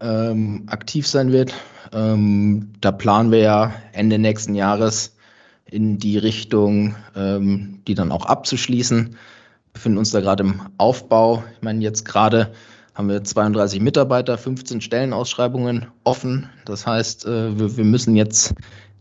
[0.00, 1.52] ähm, aktiv sein wird.
[1.92, 5.14] Ähm, da planen wir ja Ende nächsten Jahres
[5.70, 9.10] in die Richtung, ähm, die dann auch abzuschließen.
[9.10, 11.44] Wir befinden uns da gerade im Aufbau.
[11.56, 12.52] Ich meine, jetzt gerade
[12.94, 16.48] haben wir 32 Mitarbeiter, 15 Stellenausschreibungen offen.
[16.64, 18.54] Das heißt, äh, wir, wir müssen jetzt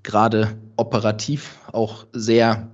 [0.04, 2.70] gerade operativ auch sehr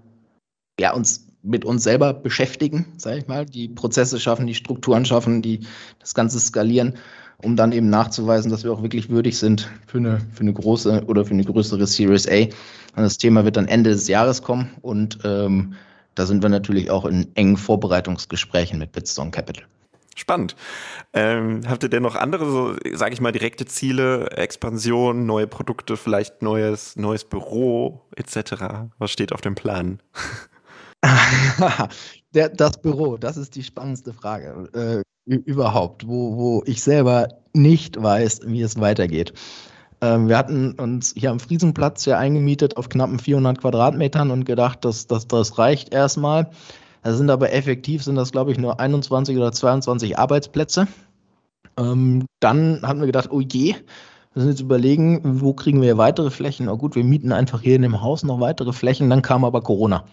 [0.79, 5.41] ja, uns mit uns selber beschäftigen, sage ich mal, die Prozesse schaffen, die Strukturen schaffen,
[5.41, 5.60] die
[5.99, 6.95] das Ganze skalieren,
[7.43, 11.04] um dann eben nachzuweisen, dass wir auch wirklich würdig sind für eine, für eine große
[11.08, 12.43] oder für eine größere Series A.
[12.95, 15.76] Und das Thema wird dann Ende des Jahres kommen und ähm,
[16.15, 19.65] da sind wir natürlich auch in engen Vorbereitungsgesprächen mit Bitstone Capital.
[20.17, 20.56] Spannend.
[21.12, 25.98] Ähm, habt ihr denn noch andere, so sage ich mal, direkte Ziele, Expansion, neue Produkte,
[25.98, 28.88] vielleicht neues, neues Büro etc.?
[28.98, 30.02] Was steht auf dem Plan?
[32.34, 38.02] Der, das Büro, das ist die spannendste Frage äh, überhaupt, wo, wo ich selber nicht
[38.02, 39.34] weiß, wie es weitergeht.
[40.02, 44.86] Ähm, wir hatten uns hier am Friesenplatz ja eingemietet auf knappen 400 Quadratmetern und gedacht,
[44.86, 46.50] dass, dass das reicht erstmal.
[47.02, 50.88] Das sind aber effektiv, sind das glaube ich nur 21 oder 22 Arbeitsplätze.
[51.78, 56.30] Ähm, dann haben wir gedacht, oh je, wir müssen jetzt überlegen, wo kriegen wir weitere
[56.30, 56.68] Flächen?
[56.68, 59.10] Oh gut, wir mieten einfach hier in dem Haus noch weitere Flächen.
[59.10, 60.04] Dann kam aber Corona.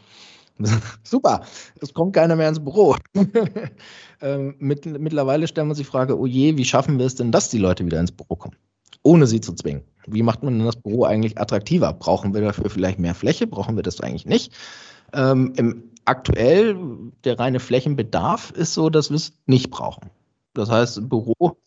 [1.02, 1.42] Super,
[1.80, 2.96] es kommt keiner mehr ins Büro.
[4.20, 7.32] ähm, mit, mittlerweile stellen wir uns die Frage, oh je, wie schaffen wir es denn,
[7.32, 8.56] dass die Leute wieder ins Büro kommen?
[9.02, 9.82] Ohne sie zu zwingen.
[10.06, 11.92] Wie macht man denn das Büro eigentlich attraktiver?
[11.92, 13.46] Brauchen wir dafür vielleicht mehr Fläche?
[13.46, 14.52] Brauchen wir das eigentlich nicht?
[15.12, 16.76] Ähm, im, aktuell,
[17.24, 20.10] der reine Flächenbedarf ist so, dass wir es nicht brauchen.
[20.54, 21.58] Das heißt, Büro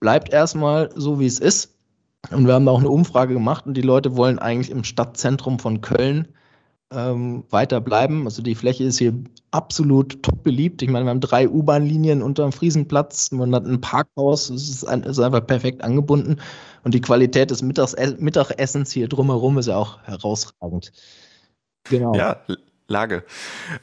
[0.00, 1.76] bleibt erstmal so, wie es ist.
[2.30, 5.58] Und wir haben da auch eine Umfrage gemacht und die Leute wollen eigentlich im Stadtzentrum
[5.58, 6.28] von Köln
[6.94, 8.24] ähm, weiter bleiben.
[8.26, 9.14] Also die Fläche ist hier
[9.50, 10.82] absolut top beliebt.
[10.82, 14.84] Ich meine, wir haben drei U-Bahn-Linien unter dem Friesenplatz, man hat ein Parkhaus, es ist,
[14.84, 16.40] ein, ist, einfach perfekt angebunden
[16.84, 20.92] und die Qualität des Mittags Mittagessens hier drumherum ist ja auch herausragend.
[21.84, 22.14] Genau.
[22.14, 22.40] Ja,
[22.88, 23.24] Lage.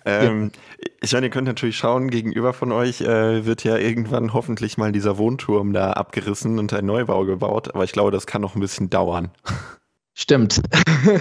[0.06, 0.88] Ähm, ja.
[1.02, 4.91] Ich meine, ihr könnt natürlich schauen, gegenüber von euch äh, wird ja irgendwann hoffentlich mal
[4.91, 8.62] dieser Wohnturm da abgerissen und ein Neubau gebaut, aber ich glaube, das kann noch ein
[8.62, 9.32] bisschen dauern.
[10.20, 10.62] Stimmt.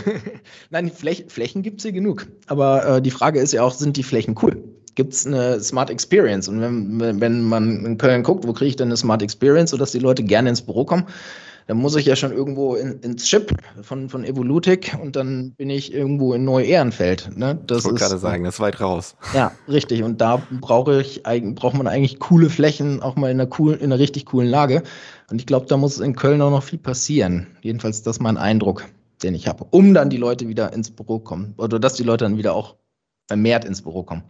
[0.71, 2.27] Nein, Fläch Flächen gibt es hier genug.
[2.49, 4.61] Aber äh, die Frage ist ja auch, sind die Flächen cool?
[4.97, 6.49] Gibt es eine Smart Experience?
[6.49, 9.93] Und wenn, wenn man in Köln guckt, wo kriege ich denn eine Smart Experience, sodass
[9.93, 11.07] die Leute gerne ins Büro kommen?
[11.69, 15.69] dann muss ich ja schon irgendwo in, ins Chip von, von Evolutic und dann bin
[15.69, 17.37] ich irgendwo in Neu-Ehrenfeld.
[17.37, 17.59] Ne?
[17.67, 19.17] Das ich wollte gerade sagen, das ist weit raus.
[19.35, 20.03] Ja, richtig.
[20.03, 23.93] Und da brauche ich, braucht man eigentlich coole Flächen, auch mal in einer coolen, in
[23.93, 24.83] einer richtig coolen Lage.
[25.31, 27.47] Und ich glaube, da muss in Köln auch noch viel passieren.
[27.61, 28.85] Jedenfalls das ist mein Eindruck.
[29.23, 32.25] den ich habe, um dann die Leute wieder ins Büro kommen oder dass die Leute
[32.25, 32.77] dann wieder auch
[33.27, 34.23] vermehrt ins Büro kommen.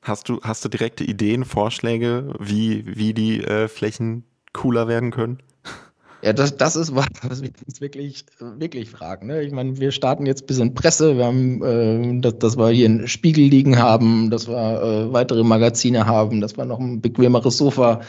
[0.00, 5.38] Hast du, hast du direkte Ideen, Vorschläge, wie, wie die äh, Flächen cooler werden können?
[6.20, 9.28] Ja, das, das ist was, was wir uns wirklich, wirklich fragen.
[9.28, 9.42] Ne?
[9.42, 12.86] Ich meine, wir starten jetzt ein bisschen Presse, wir haben, äh, dass, dass wir hier
[12.86, 17.56] einen Spiegel liegen haben, dass wir äh, weitere Magazine haben, dass wir noch ein bequemeres
[17.56, 18.00] Sofa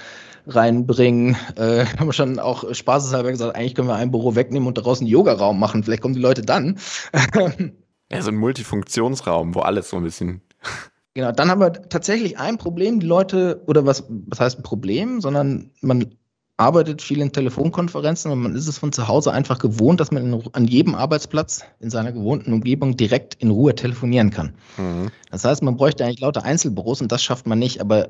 [0.56, 1.36] reinbringen.
[1.56, 5.00] Äh, haben wir schon auch spaßeshalber gesagt, eigentlich können wir ein Büro wegnehmen und daraus
[5.00, 5.84] einen Yogaraum machen.
[5.84, 6.78] Vielleicht kommen die Leute dann.
[8.12, 10.42] ja, so ein Multifunktionsraum, wo alles so ein bisschen.
[11.16, 15.22] Genau, dann haben wir tatsächlich ein Problem, die Leute, oder was, was heißt ein Problem,
[15.22, 16.16] sondern man
[16.60, 20.34] arbeitet viel in Telefonkonferenzen und man ist es von zu Hause einfach gewohnt, dass man
[20.34, 24.54] in, an jedem Arbeitsplatz in seiner gewohnten Umgebung direkt in Ruhe telefonieren kann.
[24.78, 25.10] Mhm.
[25.32, 27.80] Das heißt, man bräuchte eigentlich lauter Einzelbüros und das schafft man nicht.
[27.80, 28.10] Aber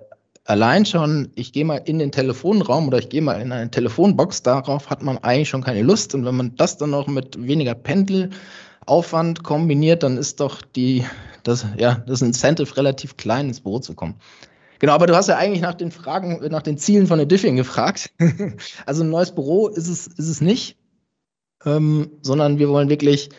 [0.49, 4.41] allein schon, ich gehe mal in den Telefonraum oder ich gehe mal in eine Telefonbox,
[4.41, 6.15] darauf hat man eigentlich schon keine Lust.
[6.15, 11.05] Und wenn man das dann noch mit weniger Pendelaufwand kombiniert, dann ist doch die,
[11.43, 14.15] das, ja, das Incentive relativ klein, ins Büro zu kommen.
[14.79, 17.55] Genau, aber du hast ja eigentlich nach den Fragen, nach den Zielen von der Diffing
[17.55, 18.11] gefragt.
[18.87, 20.77] also ein neues Büro ist es, ist es nicht,
[21.63, 23.29] ähm, sondern wir wollen wirklich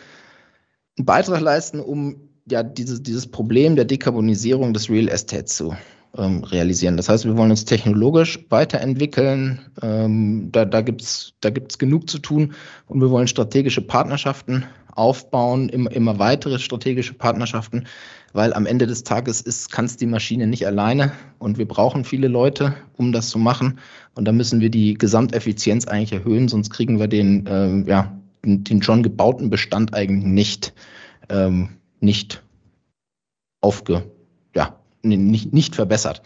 [0.97, 5.75] einen Beitrag leisten, um ja dieses, dieses Problem der Dekarbonisierung des Real Estate zu
[6.17, 6.97] ähm, realisieren.
[6.97, 9.61] Das heißt, wir wollen uns technologisch weiterentwickeln.
[9.83, 12.55] Ähm, da da gibt es da gibt's genug zu tun
[12.87, 17.87] und wir wollen strategische Partnerschaften aufbauen, immer, immer weitere strategische Partnerschaften,
[18.33, 22.29] weil am Ende des Tages kann es die Maschine nicht alleine und wir brauchen viele
[22.29, 23.79] Leute, um das zu machen.
[24.15, 28.65] Und da müssen wir die Gesamteffizienz eigentlich erhöhen, sonst kriegen wir den, ähm, ja, den,
[28.65, 30.75] den, schon gebauten Bestand eigentlich nicht,
[31.29, 31.71] ähm,
[32.01, 32.43] nicht
[33.61, 34.05] aufge,
[35.03, 36.23] nicht, nicht verbessert.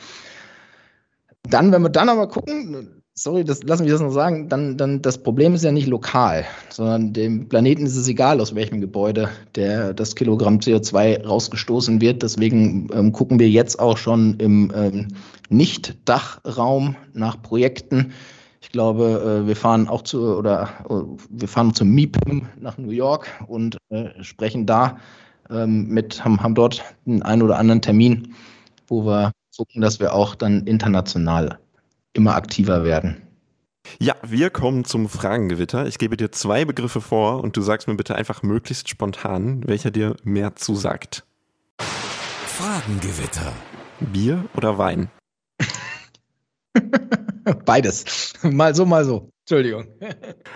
[1.43, 5.01] Dann, wenn wir dann aber gucken, sorry, das lassen wir das noch sagen, dann, dann
[5.01, 9.29] das Problem ist ja nicht lokal, sondern dem Planeten ist es egal, aus welchem Gebäude
[9.55, 12.23] der, das Kilogramm CO2 rausgestoßen wird.
[12.23, 15.09] Deswegen ähm, gucken wir jetzt auch schon im ähm,
[15.49, 18.13] Nicht-Dachraum nach Projekten.
[18.61, 20.95] Ich glaube, äh, wir fahren auch zu oder äh,
[21.31, 24.97] wir fahren zum MIPIM nach New York und äh, sprechen da
[25.51, 28.35] ähm, mit, haben, haben dort einen, einen oder anderen Termin,
[28.87, 31.59] wo wir gucken, dass wir auch dann international
[32.13, 33.23] immer aktiver werden.
[33.99, 35.87] Ja, wir kommen zum Fragengewitter.
[35.87, 39.91] Ich gebe dir zwei Begriffe vor und du sagst mir bitte einfach möglichst spontan, welcher
[39.91, 41.25] dir mehr zusagt.
[41.79, 43.53] Fragengewitter.
[44.01, 45.11] Bier oder Wein?
[47.65, 48.33] Beides.
[48.43, 49.29] Mal so, mal so.
[49.45, 49.89] Entschuldigung.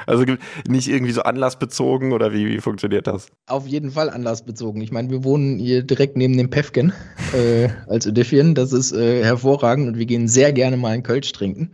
[0.06, 0.24] Also
[0.66, 3.26] nicht irgendwie so anlassbezogen oder wie, wie funktioniert das?
[3.46, 4.80] Auf jeden Fall anlassbezogen.
[4.80, 6.94] Ich meine, wir wohnen hier direkt neben dem Pefken
[7.34, 8.54] äh, als Ödifien.
[8.54, 11.72] Das ist äh, hervorragend und wir gehen sehr gerne mal in Kölsch trinken.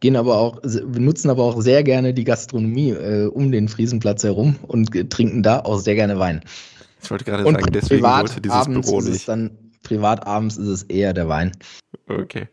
[0.00, 4.24] Gehen aber auch, wir nutzen aber auch sehr gerne die Gastronomie äh, um den Friesenplatz
[4.24, 6.40] herum und trinken da auch sehr gerne Wein.
[7.02, 9.28] Ich wollte gerade sagen, deswegen wollte dieses Büro nicht.
[9.28, 9.50] Dann,
[9.82, 11.52] privatabends ist es eher der Wein.
[12.08, 12.48] Okay.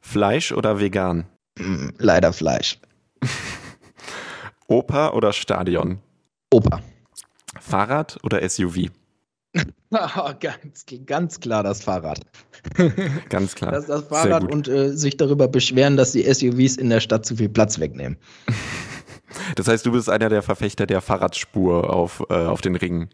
[0.00, 1.26] Fleisch oder vegan?
[1.56, 2.78] Mm, leider Fleisch.
[4.66, 5.98] Oper oder Stadion?
[6.50, 6.80] Oper.
[7.60, 8.90] Fahrrad oder SUV?
[10.40, 12.20] ganz, ganz klar das Fahrrad.
[13.28, 13.72] Ganz klar.
[13.72, 17.36] Das, das Fahrrad und äh, sich darüber beschweren, dass die SUVs in der Stadt zu
[17.36, 18.18] viel Platz wegnehmen.
[19.56, 23.08] Das heißt, du bist einer der Verfechter der Fahrradspur auf, äh, auf den Ringen.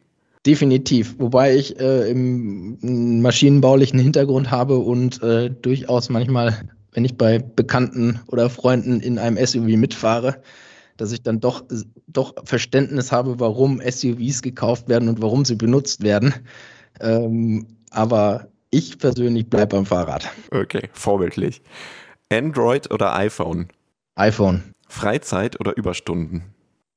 [0.47, 7.39] Definitiv, wobei ich äh, im maschinenbaulichen Hintergrund habe und äh, durchaus manchmal wenn ich bei
[7.39, 10.41] Bekannten oder Freunden in einem SUV mitfahre,
[10.97, 11.65] dass ich dann doch,
[12.07, 16.35] doch Verständnis habe, warum SUVs gekauft werden und warum sie benutzt werden.
[17.01, 20.31] Ähm, aber ich persönlich bleibe beim Fahrrad.
[20.51, 21.63] Okay, vorbildlich.
[22.31, 23.69] Android oder iPhone?
[24.15, 24.63] iPhone.
[24.89, 26.45] Freizeit oder Überstunden?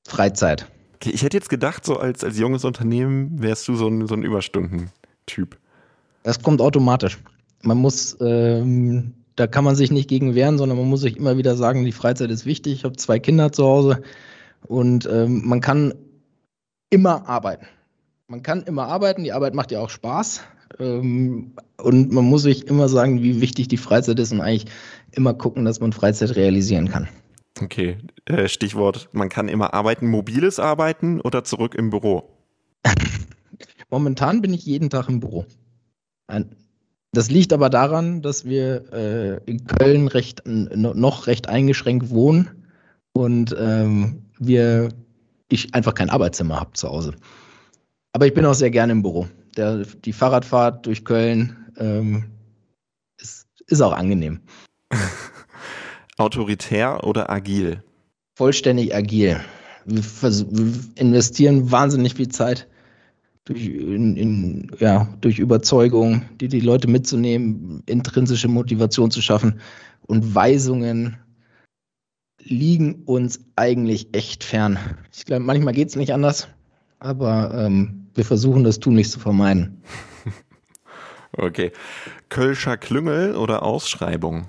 [0.08, 0.68] Freizeit.
[0.96, 4.16] Okay, ich hätte jetzt gedacht, so als, als junges Unternehmen wärst du so ein, so
[4.16, 5.58] ein Überstunden-Typ.
[6.24, 7.18] Das kommt automatisch.
[7.64, 11.38] Man muss ähm, da kann man sich nicht gegen wehren, sondern man muss sich immer
[11.38, 12.74] wieder sagen, die Freizeit ist wichtig.
[12.74, 14.02] Ich habe zwei Kinder zu Hause
[14.68, 15.94] und ähm, man kann
[16.90, 17.68] immer arbeiten.
[18.28, 20.42] Man kann immer arbeiten, die Arbeit macht ja auch Spaß.
[20.80, 24.66] Ähm, und man muss sich immer sagen, wie wichtig die Freizeit ist und eigentlich
[25.12, 27.08] immer gucken, dass man Freizeit realisieren kann.
[27.62, 32.30] Okay, äh, Stichwort, man kann immer arbeiten, mobiles Arbeiten oder zurück im Büro?
[33.90, 35.46] Momentan bin ich jeden Tag im Büro.
[36.28, 36.56] Ein,
[37.18, 42.64] das liegt aber daran, dass wir äh, in Köln recht, noch recht eingeschränkt wohnen
[43.12, 44.90] und ähm, wir,
[45.50, 47.16] ich einfach kein Arbeitszimmer habe zu Hause.
[48.14, 49.28] Aber ich bin auch sehr gerne im Büro.
[49.56, 52.26] Der, die Fahrradfahrt durch Köln ähm,
[53.20, 54.42] ist, ist auch angenehm.
[56.18, 57.82] Autoritär oder agil?
[58.36, 59.40] Vollständig agil.
[59.86, 62.68] wir, wir investieren wahnsinnig viel Zeit
[63.48, 69.62] durch, in, in, ja, durch Überzeugung, die, die Leute mitzunehmen, intrinsische Motivation zu schaffen
[70.06, 71.18] und Weisungen
[72.44, 74.78] liegen uns eigentlich echt fern.
[75.16, 76.50] Ich glaube, manchmal geht es nicht anders,
[77.00, 79.82] aber ähm, wir versuchen das tunlichst zu vermeiden.
[81.34, 81.72] Okay.
[82.30, 84.48] Kölscher Klüngel oder Ausschreibung?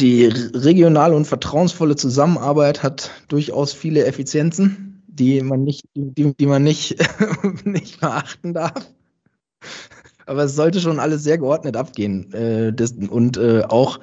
[0.00, 6.62] Die regionale und vertrauensvolle Zusammenarbeit hat durchaus viele Effizienzen, die man nicht, die, die man
[6.62, 6.96] nicht,
[7.64, 8.90] nicht verachten darf.
[10.26, 12.32] Aber es sollte schon alles sehr geordnet abgehen.
[12.32, 14.00] Äh, das, und äh, auch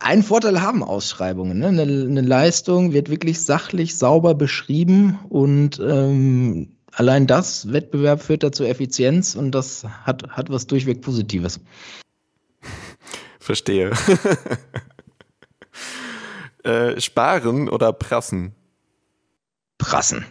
[0.00, 1.58] einen Vorteil haben Ausschreibungen.
[1.58, 1.68] Ne?
[1.68, 8.64] Eine, eine, Leistung wird wirklich sachlich, sauber beschrieben und ähm, allein das, Wettbewerb führt dazu
[8.64, 11.60] Effizienz und das hat, hat was durchweg Positives.
[13.38, 13.92] Verstehe.
[16.64, 18.54] äh, sparen oder prassen?
[19.84, 20.24] Prassen.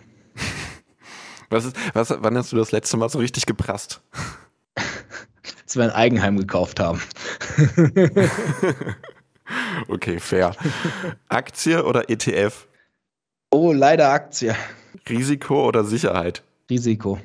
[1.49, 4.01] Was ist, was, wann hast du das letzte Mal so richtig geprasst?
[4.75, 6.99] Als wir ein Eigenheim gekauft haben.
[9.87, 10.55] okay, fair.
[11.29, 12.67] Aktie oder ETF?
[13.51, 14.55] Oh, leider Aktie.
[15.07, 16.41] Risiko oder Sicherheit?
[16.69, 17.19] Risiko.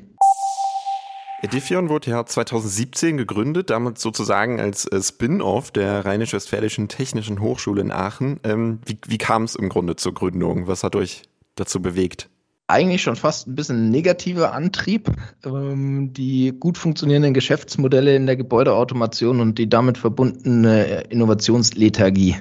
[1.40, 7.92] Edifion wurde ja 2017 gegründet, damit sozusagen als äh, Spin-off der Rheinisch-Westfälischen Technischen Hochschule in
[7.92, 8.40] Aachen.
[8.42, 10.66] Ähm, wie, wie kam es im Grunde zur Gründung?
[10.66, 11.22] Was hat euch
[11.58, 12.28] dazu bewegt?
[12.66, 15.10] Eigentlich schon fast ein bisschen negativer Antrieb.
[15.44, 22.36] Ähm, die gut funktionierenden Geschäftsmodelle in der Gebäudeautomation und die damit verbundene Innovationslethargie.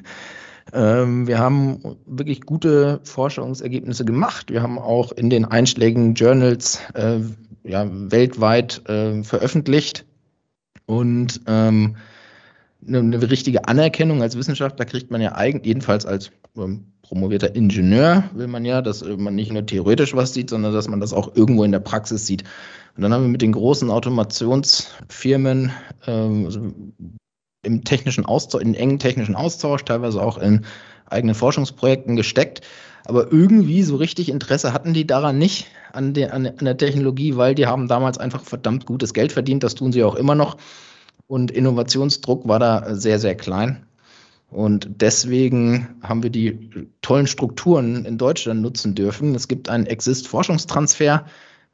[0.73, 4.51] Ähm, wir haben wirklich gute Forschungsergebnisse gemacht.
[4.51, 7.19] Wir haben auch in den einschlägigen Journals äh,
[7.63, 10.05] ja, weltweit äh, veröffentlicht.
[10.85, 11.97] Und ähm,
[12.85, 18.47] eine, richtige Anerkennung als Wissenschaftler kriegt man ja eigentlich, jedenfalls als ähm, promovierter Ingenieur, will
[18.47, 21.63] man ja, dass man nicht nur theoretisch was sieht, sondern dass man das auch irgendwo
[21.63, 22.43] in der Praxis sieht.
[22.95, 25.71] Und dann haben wir mit den großen Automationsfirmen
[26.05, 26.73] ähm, also
[27.63, 30.65] im technischen Austausch, in engen technischen Austausch, teilweise auch in
[31.05, 32.61] eigenen Forschungsprojekten gesteckt.
[33.05, 37.55] Aber irgendwie so richtig Interesse hatten die daran nicht, an der, an der Technologie, weil
[37.55, 39.63] die haben damals einfach verdammt gutes Geld verdient.
[39.63, 40.57] Das tun sie auch immer noch.
[41.27, 43.85] Und Innovationsdruck war da sehr, sehr klein.
[44.49, 49.35] Und deswegen haben wir die tollen Strukturen in Deutschland nutzen dürfen.
[49.35, 51.25] Es gibt einen Exist-Forschungstransfer.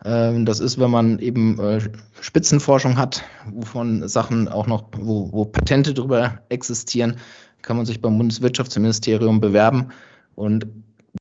[0.03, 1.79] Ähm, das ist, wenn man eben äh,
[2.21, 7.17] Spitzenforschung hat, wovon Sachen auch noch, wo, wo Patente darüber existieren,
[7.61, 9.89] kann man sich beim Bundeswirtschaftsministerium bewerben
[10.35, 10.67] und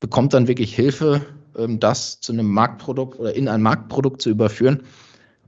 [0.01, 1.21] bekommt dann wirklich Hilfe,
[1.55, 4.83] ähm, das zu einem Marktprodukt oder in ein Marktprodukt zu überführen.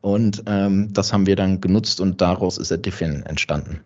[0.05, 3.79] Und ähm, das haben wir dann genutzt und daraus ist der Diffin entstanden.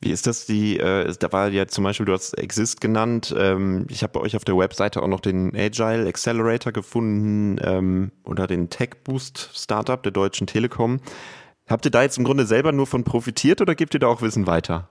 [0.00, 0.46] Wie ist das?
[0.46, 3.34] Die, äh, da war ja zum Beispiel, du hast Exist genannt.
[3.36, 8.12] Ähm, ich habe bei euch auf der Webseite auch noch den Agile Accelerator gefunden ähm,
[8.22, 11.00] oder den Tech Boost Startup der Deutschen Telekom.
[11.68, 14.22] Habt ihr da jetzt im Grunde selber nur von profitiert oder gebt ihr da auch
[14.22, 14.88] Wissen weiter?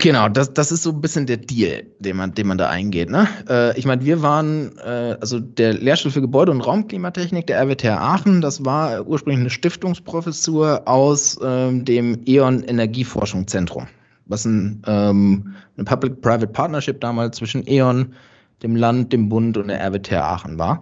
[0.00, 3.10] Genau, das, das ist so ein bisschen der Deal, den man, den man da eingeht.
[3.10, 3.26] Ne?
[3.48, 7.98] Äh, ich meine, wir waren, äh, also der Lehrstuhl für Gebäude- und Raumklimatechnik der RWTH
[7.98, 13.88] Aachen, das war ursprünglich eine Stiftungsprofessur aus ähm, dem E.ON Energieforschungszentrum,
[14.26, 18.14] was ein, ähm, eine Public-Private Partnership damals zwischen E.ON,
[18.62, 20.80] dem Land, dem Bund und der RWTH Aachen war.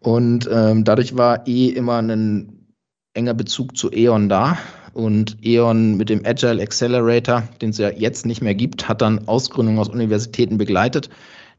[0.00, 2.66] Und ähm, dadurch war eh immer ein
[3.14, 4.58] enger Bezug zu E.ON da
[4.94, 9.26] und E.ON mit dem Agile Accelerator, den es ja jetzt nicht mehr gibt, hat dann
[9.28, 11.10] Ausgründungen aus Universitäten begleitet,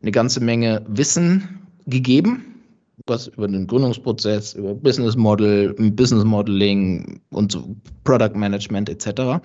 [0.01, 2.63] eine ganze Menge Wissen gegeben,
[3.07, 9.43] was über den Gründungsprozess, über Business Model, Business Modeling und so Product Management etc.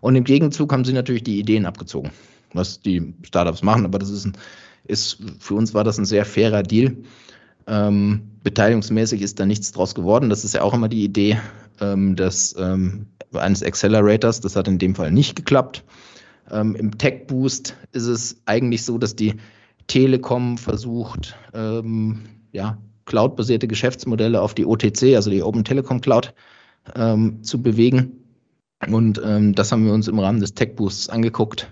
[0.00, 2.10] Und im Gegenzug haben sie natürlich die Ideen abgezogen,
[2.54, 4.32] was die Startups machen, aber das ist, ein,
[4.84, 6.96] ist für uns war das ein sehr fairer Deal.
[7.66, 10.28] Ähm, beteiligungsmäßig ist da nichts draus geworden.
[10.28, 11.38] Das ist ja auch immer die Idee
[11.80, 14.40] ähm, des ähm, eines Accelerators.
[14.40, 15.84] Das hat in dem Fall nicht geklappt.
[16.50, 19.34] Ähm, Im Tech Boost ist es eigentlich so, dass die
[19.86, 26.34] Telekom versucht, ähm, ja, cloud-basierte Geschäftsmodelle auf die OTC, also die Open Telekom Cloud,
[26.94, 28.24] ähm, zu bewegen.
[28.88, 31.70] Und ähm, das haben wir uns im Rahmen des Tech Boosts angeguckt.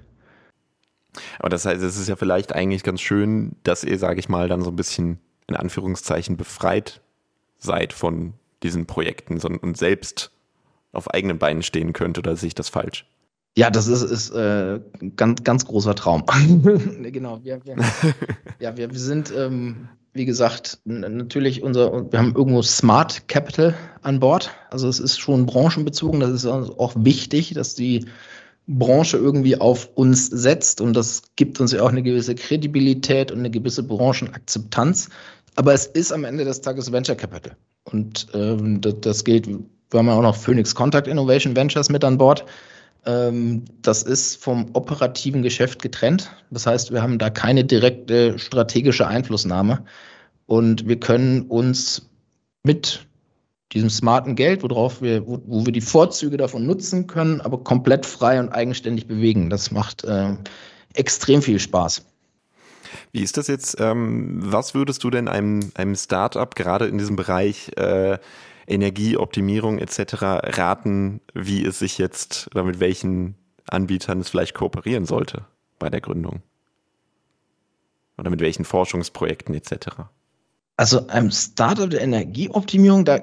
[1.39, 4.49] Aber das heißt, es ist ja vielleicht eigentlich ganz schön, dass ihr, sage ich mal,
[4.49, 7.01] dann so ein bisschen in Anführungszeichen befreit
[7.59, 10.31] seid von diesen Projekten und selbst
[10.93, 13.07] auf eigenen Beinen stehen könnte, oder sehe ich das falsch?
[13.57, 14.81] Ja, das ist, ist äh,
[15.17, 16.25] ganz, ganz großer Traum.
[17.03, 17.77] genau, wir, wir,
[18.61, 24.21] ja, wir, wir sind, ähm, wie gesagt, natürlich unser, wir haben irgendwo Smart Capital an
[24.21, 24.51] Bord.
[24.71, 28.07] Also es ist schon branchenbezogen, das ist auch wichtig, dass die
[28.67, 33.41] Branche irgendwie auf uns setzt und das gibt uns ja auch eine gewisse Kredibilität und
[33.41, 35.09] eine gewisse Branchenakzeptanz.
[35.57, 37.57] Aber es ist am Ende des Tages Venture Capital.
[37.85, 39.49] Und ähm, das, das gilt,
[39.91, 42.45] wir haben ja auch noch Phoenix Contact Innovation Ventures mit an Bord.
[43.07, 46.31] Ähm, das ist vom operativen Geschäft getrennt.
[46.51, 49.85] Das heißt, wir haben da keine direkte strategische Einflussnahme.
[50.47, 52.09] Und wir können uns
[52.63, 53.07] mit
[53.73, 58.05] diesem smarten Geld, worauf wir, wo, wo, wir die Vorzüge davon nutzen können, aber komplett
[58.05, 59.49] frei und eigenständig bewegen.
[59.49, 60.35] Das macht äh,
[60.95, 62.05] extrem viel Spaß.
[63.13, 63.77] Wie ist das jetzt?
[63.79, 68.19] Ähm, was würdest du denn einem, einem Startup gerade in diesem Bereich äh,
[68.67, 70.23] Energieoptimierung etc.
[70.23, 73.37] raten, wie es sich jetzt oder mit welchen
[73.69, 75.47] Anbietern es vielleicht kooperieren sollte
[75.79, 76.43] bei der Gründung?
[78.19, 80.03] Oder mit welchen Forschungsprojekten etc.?
[80.77, 83.19] Also einem Startup der Energieoptimierung, da,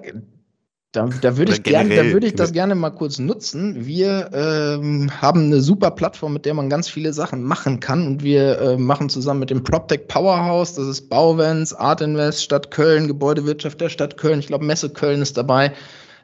[0.97, 3.85] da, da würde ich, gern, da würd ich das gerne mal kurz nutzen.
[3.85, 8.07] Wir ähm, haben eine super Plattform, mit der man ganz viele Sachen machen kann.
[8.07, 12.71] Und wir äh, machen zusammen mit dem PropTech Powerhouse, das ist Bauwens, Art Invest, Stadt
[12.71, 15.71] Köln, Gebäudewirtschaft der Stadt Köln, ich glaube Messe Köln ist dabei,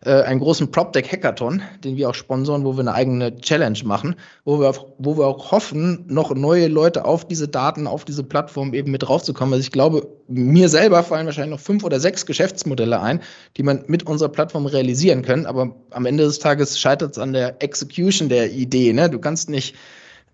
[0.06, 4.16] äh, einen großen PropTech Hackathon, den wir auch sponsoren, wo wir eine eigene Challenge machen,
[4.44, 8.74] wo wir, wo wir auch hoffen, noch neue Leute auf diese Daten, auf diese Plattform
[8.74, 9.54] eben mit draufzukommen.
[9.54, 13.22] Also ich glaube, mir selber fallen wahrscheinlich noch fünf oder sechs Geschäftsmodelle ein,
[13.56, 15.46] die man mit unserer Plattform realisieren kann.
[15.46, 18.92] Aber am Ende des Tages scheitert es an der Execution der Idee.
[18.92, 19.10] Ne?
[19.10, 19.76] Du kannst nicht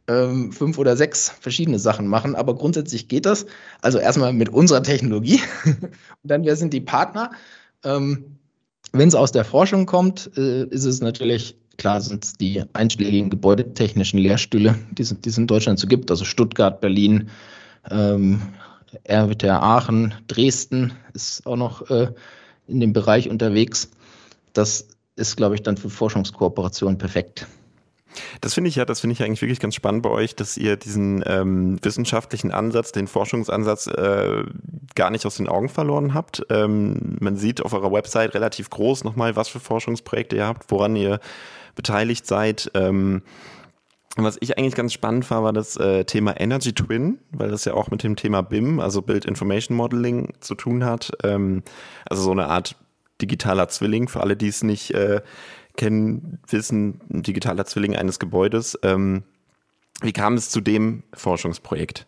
[0.08, 3.46] ähm, fünf oder sechs verschiedene Sachen machen, aber grundsätzlich geht das.
[3.82, 5.92] Also erstmal mit unserer Technologie und
[6.24, 7.32] dann, wer sind die Partner?
[7.84, 8.39] Ähm,
[8.92, 13.30] wenn es aus der Forschung kommt, äh, ist es natürlich, klar sind es die einschlägigen
[13.30, 17.30] gebäudetechnischen Lehrstühle, die es, die es in Deutschland so gibt, also Stuttgart, Berlin,
[17.90, 18.42] ähm,
[19.08, 22.12] RWTH Aachen, Dresden ist auch noch äh,
[22.68, 23.92] in dem Bereich unterwegs.
[24.54, 27.48] Das ist, glaube ich, dann für Forschungskooperation perfekt.
[28.42, 30.78] Das finde ich ja, das finde ich eigentlich wirklich ganz spannend bei euch, dass ihr
[30.78, 34.44] diesen ähm, wissenschaftlichen Ansatz, den Forschungsansatz äh,
[34.96, 36.46] gar nicht aus den Augen verloren habt.
[36.50, 40.96] Ähm, man sieht auf eurer Website relativ groß nochmal, was für Forschungsprojekte ihr habt, woran
[40.96, 41.20] ihr
[41.76, 42.72] beteiligt seid.
[42.74, 43.22] Ähm,
[44.18, 47.74] was ich eigentlich ganz spannend war, war das äh, Thema Energy Twin, weil das ja
[47.74, 51.12] auch mit dem Thema BIM, also Build Information Modeling, zu tun hat.
[51.24, 51.64] Ähm,
[52.10, 52.76] also so eine Art
[53.22, 55.22] digitaler Zwilling für alle, die es nicht äh,
[55.80, 58.78] kennen, wissen, ein digitaler Zwilling eines Gebäudes.
[58.84, 59.24] Ähm,
[60.02, 62.06] wie kam es zu dem Forschungsprojekt?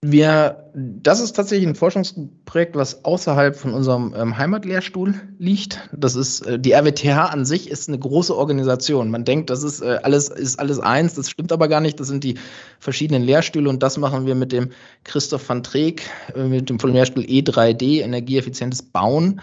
[0.00, 5.88] Wir, das ist tatsächlich ein Forschungsprojekt, was außerhalb von unserem ähm, Heimatlehrstuhl liegt.
[5.92, 9.10] Das ist äh, die RWTH an sich ist eine große Organisation.
[9.10, 11.14] Man denkt, das ist äh, alles ist alles eins.
[11.14, 11.98] Das stimmt aber gar nicht.
[11.98, 12.34] Das sind die
[12.78, 14.70] verschiedenen Lehrstühle und das machen wir mit dem
[15.02, 16.02] Christoph van Treek,
[16.36, 19.40] äh, mit dem Lehrstuhl E3D Energieeffizientes Bauen.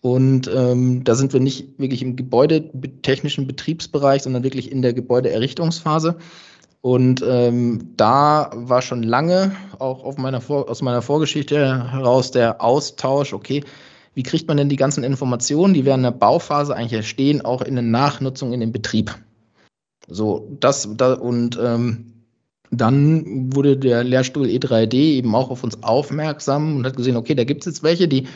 [0.00, 6.16] Und ähm, da sind wir nicht wirklich im gebäudetechnischen Betriebsbereich, sondern wirklich in der Gebäudeerrichtungsphase.
[6.80, 13.64] Und ähm, da war schon lange auch meiner aus meiner Vorgeschichte heraus der Austausch, okay,
[14.14, 17.74] wie kriegt man denn die ganzen Informationen, die während der Bauphase eigentlich entstehen, auch in
[17.74, 19.16] der Nachnutzung in den Betrieb?
[20.08, 22.12] So, das, da, und ähm,
[22.70, 27.44] dann wurde der Lehrstuhl E3D eben auch auf uns aufmerksam und hat gesehen, okay, da
[27.44, 28.26] gibt es jetzt welche, die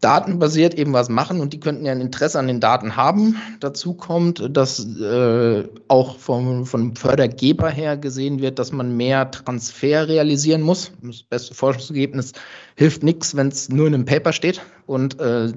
[0.00, 3.36] datenbasiert eben was machen und die könnten ja ein Interesse an den Daten haben.
[3.60, 10.06] Dazu kommt, dass äh, auch vom, vom Fördergeber her gesehen wird, dass man mehr Transfer
[10.06, 10.92] realisieren muss.
[11.02, 12.32] Das beste Forschungsergebnis
[12.76, 14.60] hilft nichts, wenn es nur in einem Paper steht.
[14.86, 15.52] Und äh,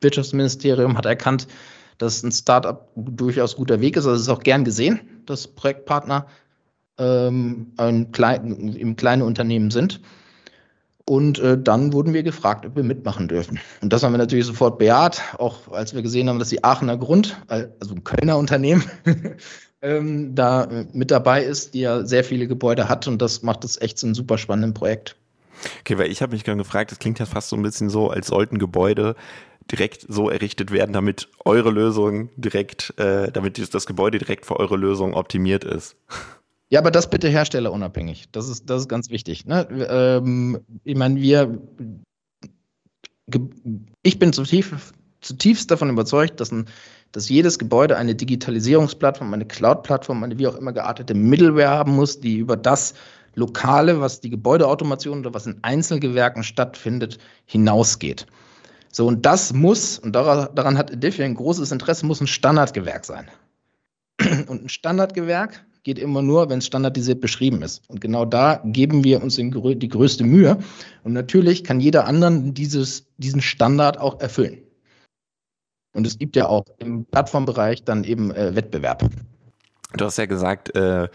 [0.00, 1.48] Wirtschaftsministerium hat erkannt,
[1.96, 4.06] dass ein Startup durchaus guter Weg ist.
[4.06, 6.26] Also es ist auch gern gesehen, dass Projektpartner
[6.98, 10.00] ähm, ein klein, im kleinen Unternehmen sind.
[11.08, 13.58] Und äh, dann wurden wir gefragt, ob wir mitmachen dürfen.
[13.80, 16.98] Und das haben wir natürlich sofort bejaht, auch als wir gesehen haben, dass die Aachener
[16.98, 18.84] Grund, also ein Kölner Unternehmen,
[19.82, 23.08] ähm, da äh, mit dabei ist, die ja sehr viele Gebäude hat.
[23.08, 25.16] Und das macht es echt zu einem super spannenden Projekt.
[25.80, 28.10] Okay, weil ich habe mich gerade gefragt, das klingt ja fast so ein bisschen so,
[28.10, 29.16] als sollten Gebäude
[29.72, 34.76] direkt so errichtet werden, damit eure Lösung direkt, äh, damit das Gebäude direkt für eure
[34.76, 35.96] Lösung optimiert ist.
[36.70, 38.28] Ja, aber das bitte herstellerunabhängig.
[38.32, 39.46] Das ist, das ist ganz wichtig.
[39.46, 39.66] Ne?
[39.88, 41.58] Ähm, ich meine, wir,
[44.02, 46.66] ich bin zutiefst, zutiefst davon überzeugt, dass, ein,
[47.12, 52.20] dass jedes Gebäude eine Digitalisierungsplattform, eine Cloud-Plattform, eine wie auch immer geartete Middleware haben muss,
[52.20, 52.94] die über das
[53.34, 58.26] Lokale, was die Gebäudeautomation oder was in Einzelgewerken stattfindet, hinausgeht.
[58.90, 63.28] So, und das muss, und daran, hat Edifi ein großes Interesse, muss ein Standardgewerk sein.
[64.48, 67.82] Und ein Standardgewerk geht immer nur, wenn es standardisiert beschrieben ist.
[67.88, 70.58] Und genau da geben wir uns die größte Mühe.
[71.04, 74.58] Und natürlich kann jeder anderen dieses, diesen Standard auch erfüllen.
[75.94, 79.08] Und es gibt ja auch im Plattformbereich dann eben äh, Wettbewerb.
[79.96, 81.08] Du hast ja gesagt, äh,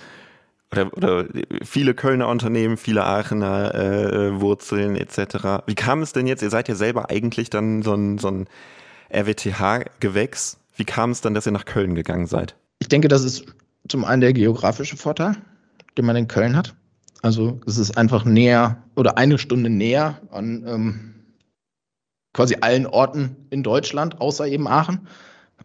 [0.72, 1.26] oder, oder
[1.64, 5.64] viele Kölner Unternehmen, viele Aachener äh, Wurzeln etc.
[5.68, 6.41] Wie kam es denn jetzt?
[6.41, 8.47] Ihr seid ja selber eigentlich dann so ein, so ein
[9.14, 10.57] RWTH-Gewächs.
[10.76, 12.55] Wie kam es dann, dass ihr nach Köln gegangen seid?
[12.80, 13.45] Ich denke, das ist
[13.88, 15.36] zum einen der geografische Vorteil,
[15.98, 16.76] den man in Köln hat.
[17.22, 21.14] Also es ist einfach näher oder eine Stunde näher an ähm,
[22.34, 25.08] quasi allen Orten in Deutschland, außer eben Aachen.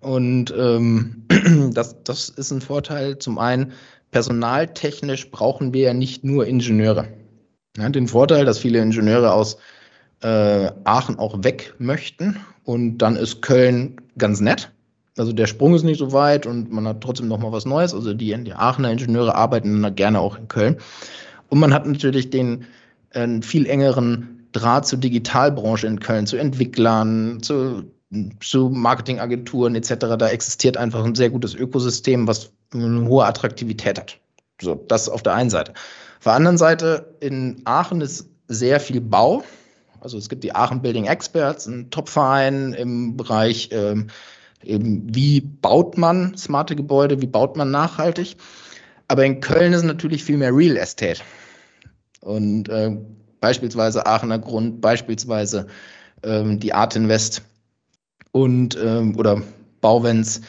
[0.01, 1.25] Und ähm,
[1.73, 3.19] das, das ist ein Vorteil.
[3.19, 3.73] Zum einen,
[4.11, 7.09] personaltechnisch brauchen wir ja nicht nur Ingenieure.
[7.77, 9.59] Ja, den Vorteil, dass viele Ingenieure aus
[10.23, 12.37] äh, Aachen auch weg möchten.
[12.65, 14.71] Und dann ist Köln ganz nett.
[15.19, 17.95] Also der Sprung ist nicht so weit und man hat trotzdem noch mal was Neues.
[17.95, 20.77] Also die, die Aachener Ingenieure arbeiten dann gerne auch in Köln.
[21.49, 22.67] Und man hat natürlich den
[23.11, 27.85] äh, viel engeren Draht zur Digitalbranche in Köln, zu Entwicklern, zu,
[28.41, 30.17] zu Marketingagenturen etc.
[30.19, 34.19] Da existiert einfach ein sehr gutes Ökosystem, was eine hohe Attraktivität hat.
[34.61, 35.73] So, das auf der einen Seite.
[36.19, 39.45] Auf der anderen Seite, in Aachen ist sehr viel Bau.
[40.01, 44.09] Also es gibt die Aachen Building Experts, ein Topverein im Bereich, ähm,
[44.63, 48.37] eben, wie baut man smarte Gebäude, wie baut man nachhaltig.
[49.09, 51.21] Aber in Köln ist natürlich viel mehr Real Estate.
[52.21, 52.97] Und äh,
[53.41, 55.67] beispielsweise Aachener Grund, beispielsweise
[56.23, 57.43] ähm, die Art Invest
[58.33, 59.43] und ähm, oder
[59.81, 60.41] Bauwens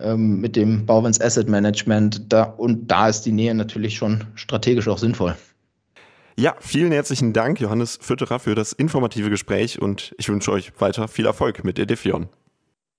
[0.00, 2.32] ähm, mit dem Bauwens Asset Management.
[2.32, 5.36] Da, und da ist die Nähe natürlich schon strategisch auch sinnvoll.
[6.36, 11.08] Ja, vielen herzlichen Dank, Johannes Fütterer, für das informative Gespräch und ich wünsche euch weiter
[11.08, 12.28] viel Erfolg mit Edifion.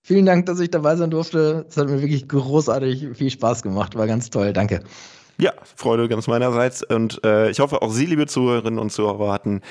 [0.01, 1.65] Vielen Dank, dass ich dabei sein durfte.
[1.69, 3.95] Es hat mir wirklich großartig viel Spaß gemacht.
[3.95, 4.53] War ganz toll.
[4.53, 4.83] Danke.
[5.39, 6.83] Ja, Freude ganz meinerseits.
[6.83, 9.61] Und äh, ich hoffe, auch Sie, liebe Zuhörerinnen und Zuhörer, hatten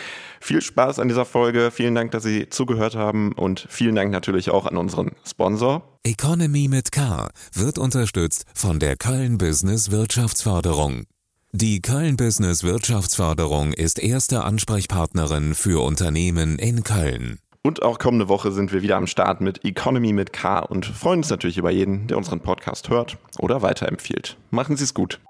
[0.41, 1.71] viel Spaß an dieser Folge.
[1.71, 5.83] Vielen Dank, dass Sie zugehört haben und vielen Dank natürlich auch an unseren Sponsor.
[6.05, 11.05] Economy mit K wird unterstützt von der Köln Business Wirtschaftsförderung.
[11.53, 17.41] Die Köln Business Wirtschaftsförderung ist erste Ansprechpartnerin für Unternehmen in Köln.
[17.63, 21.21] Und auch kommende Woche sind wir wieder am Start mit Economy mit K und freuen
[21.21, 24.37] uns natürlich über jeden, der unseren Podcast hört oder weiterempfiehlt.
[24.51, 25.21] Machen Sie es gut.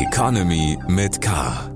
[0.00, 1.75] Economy mit K.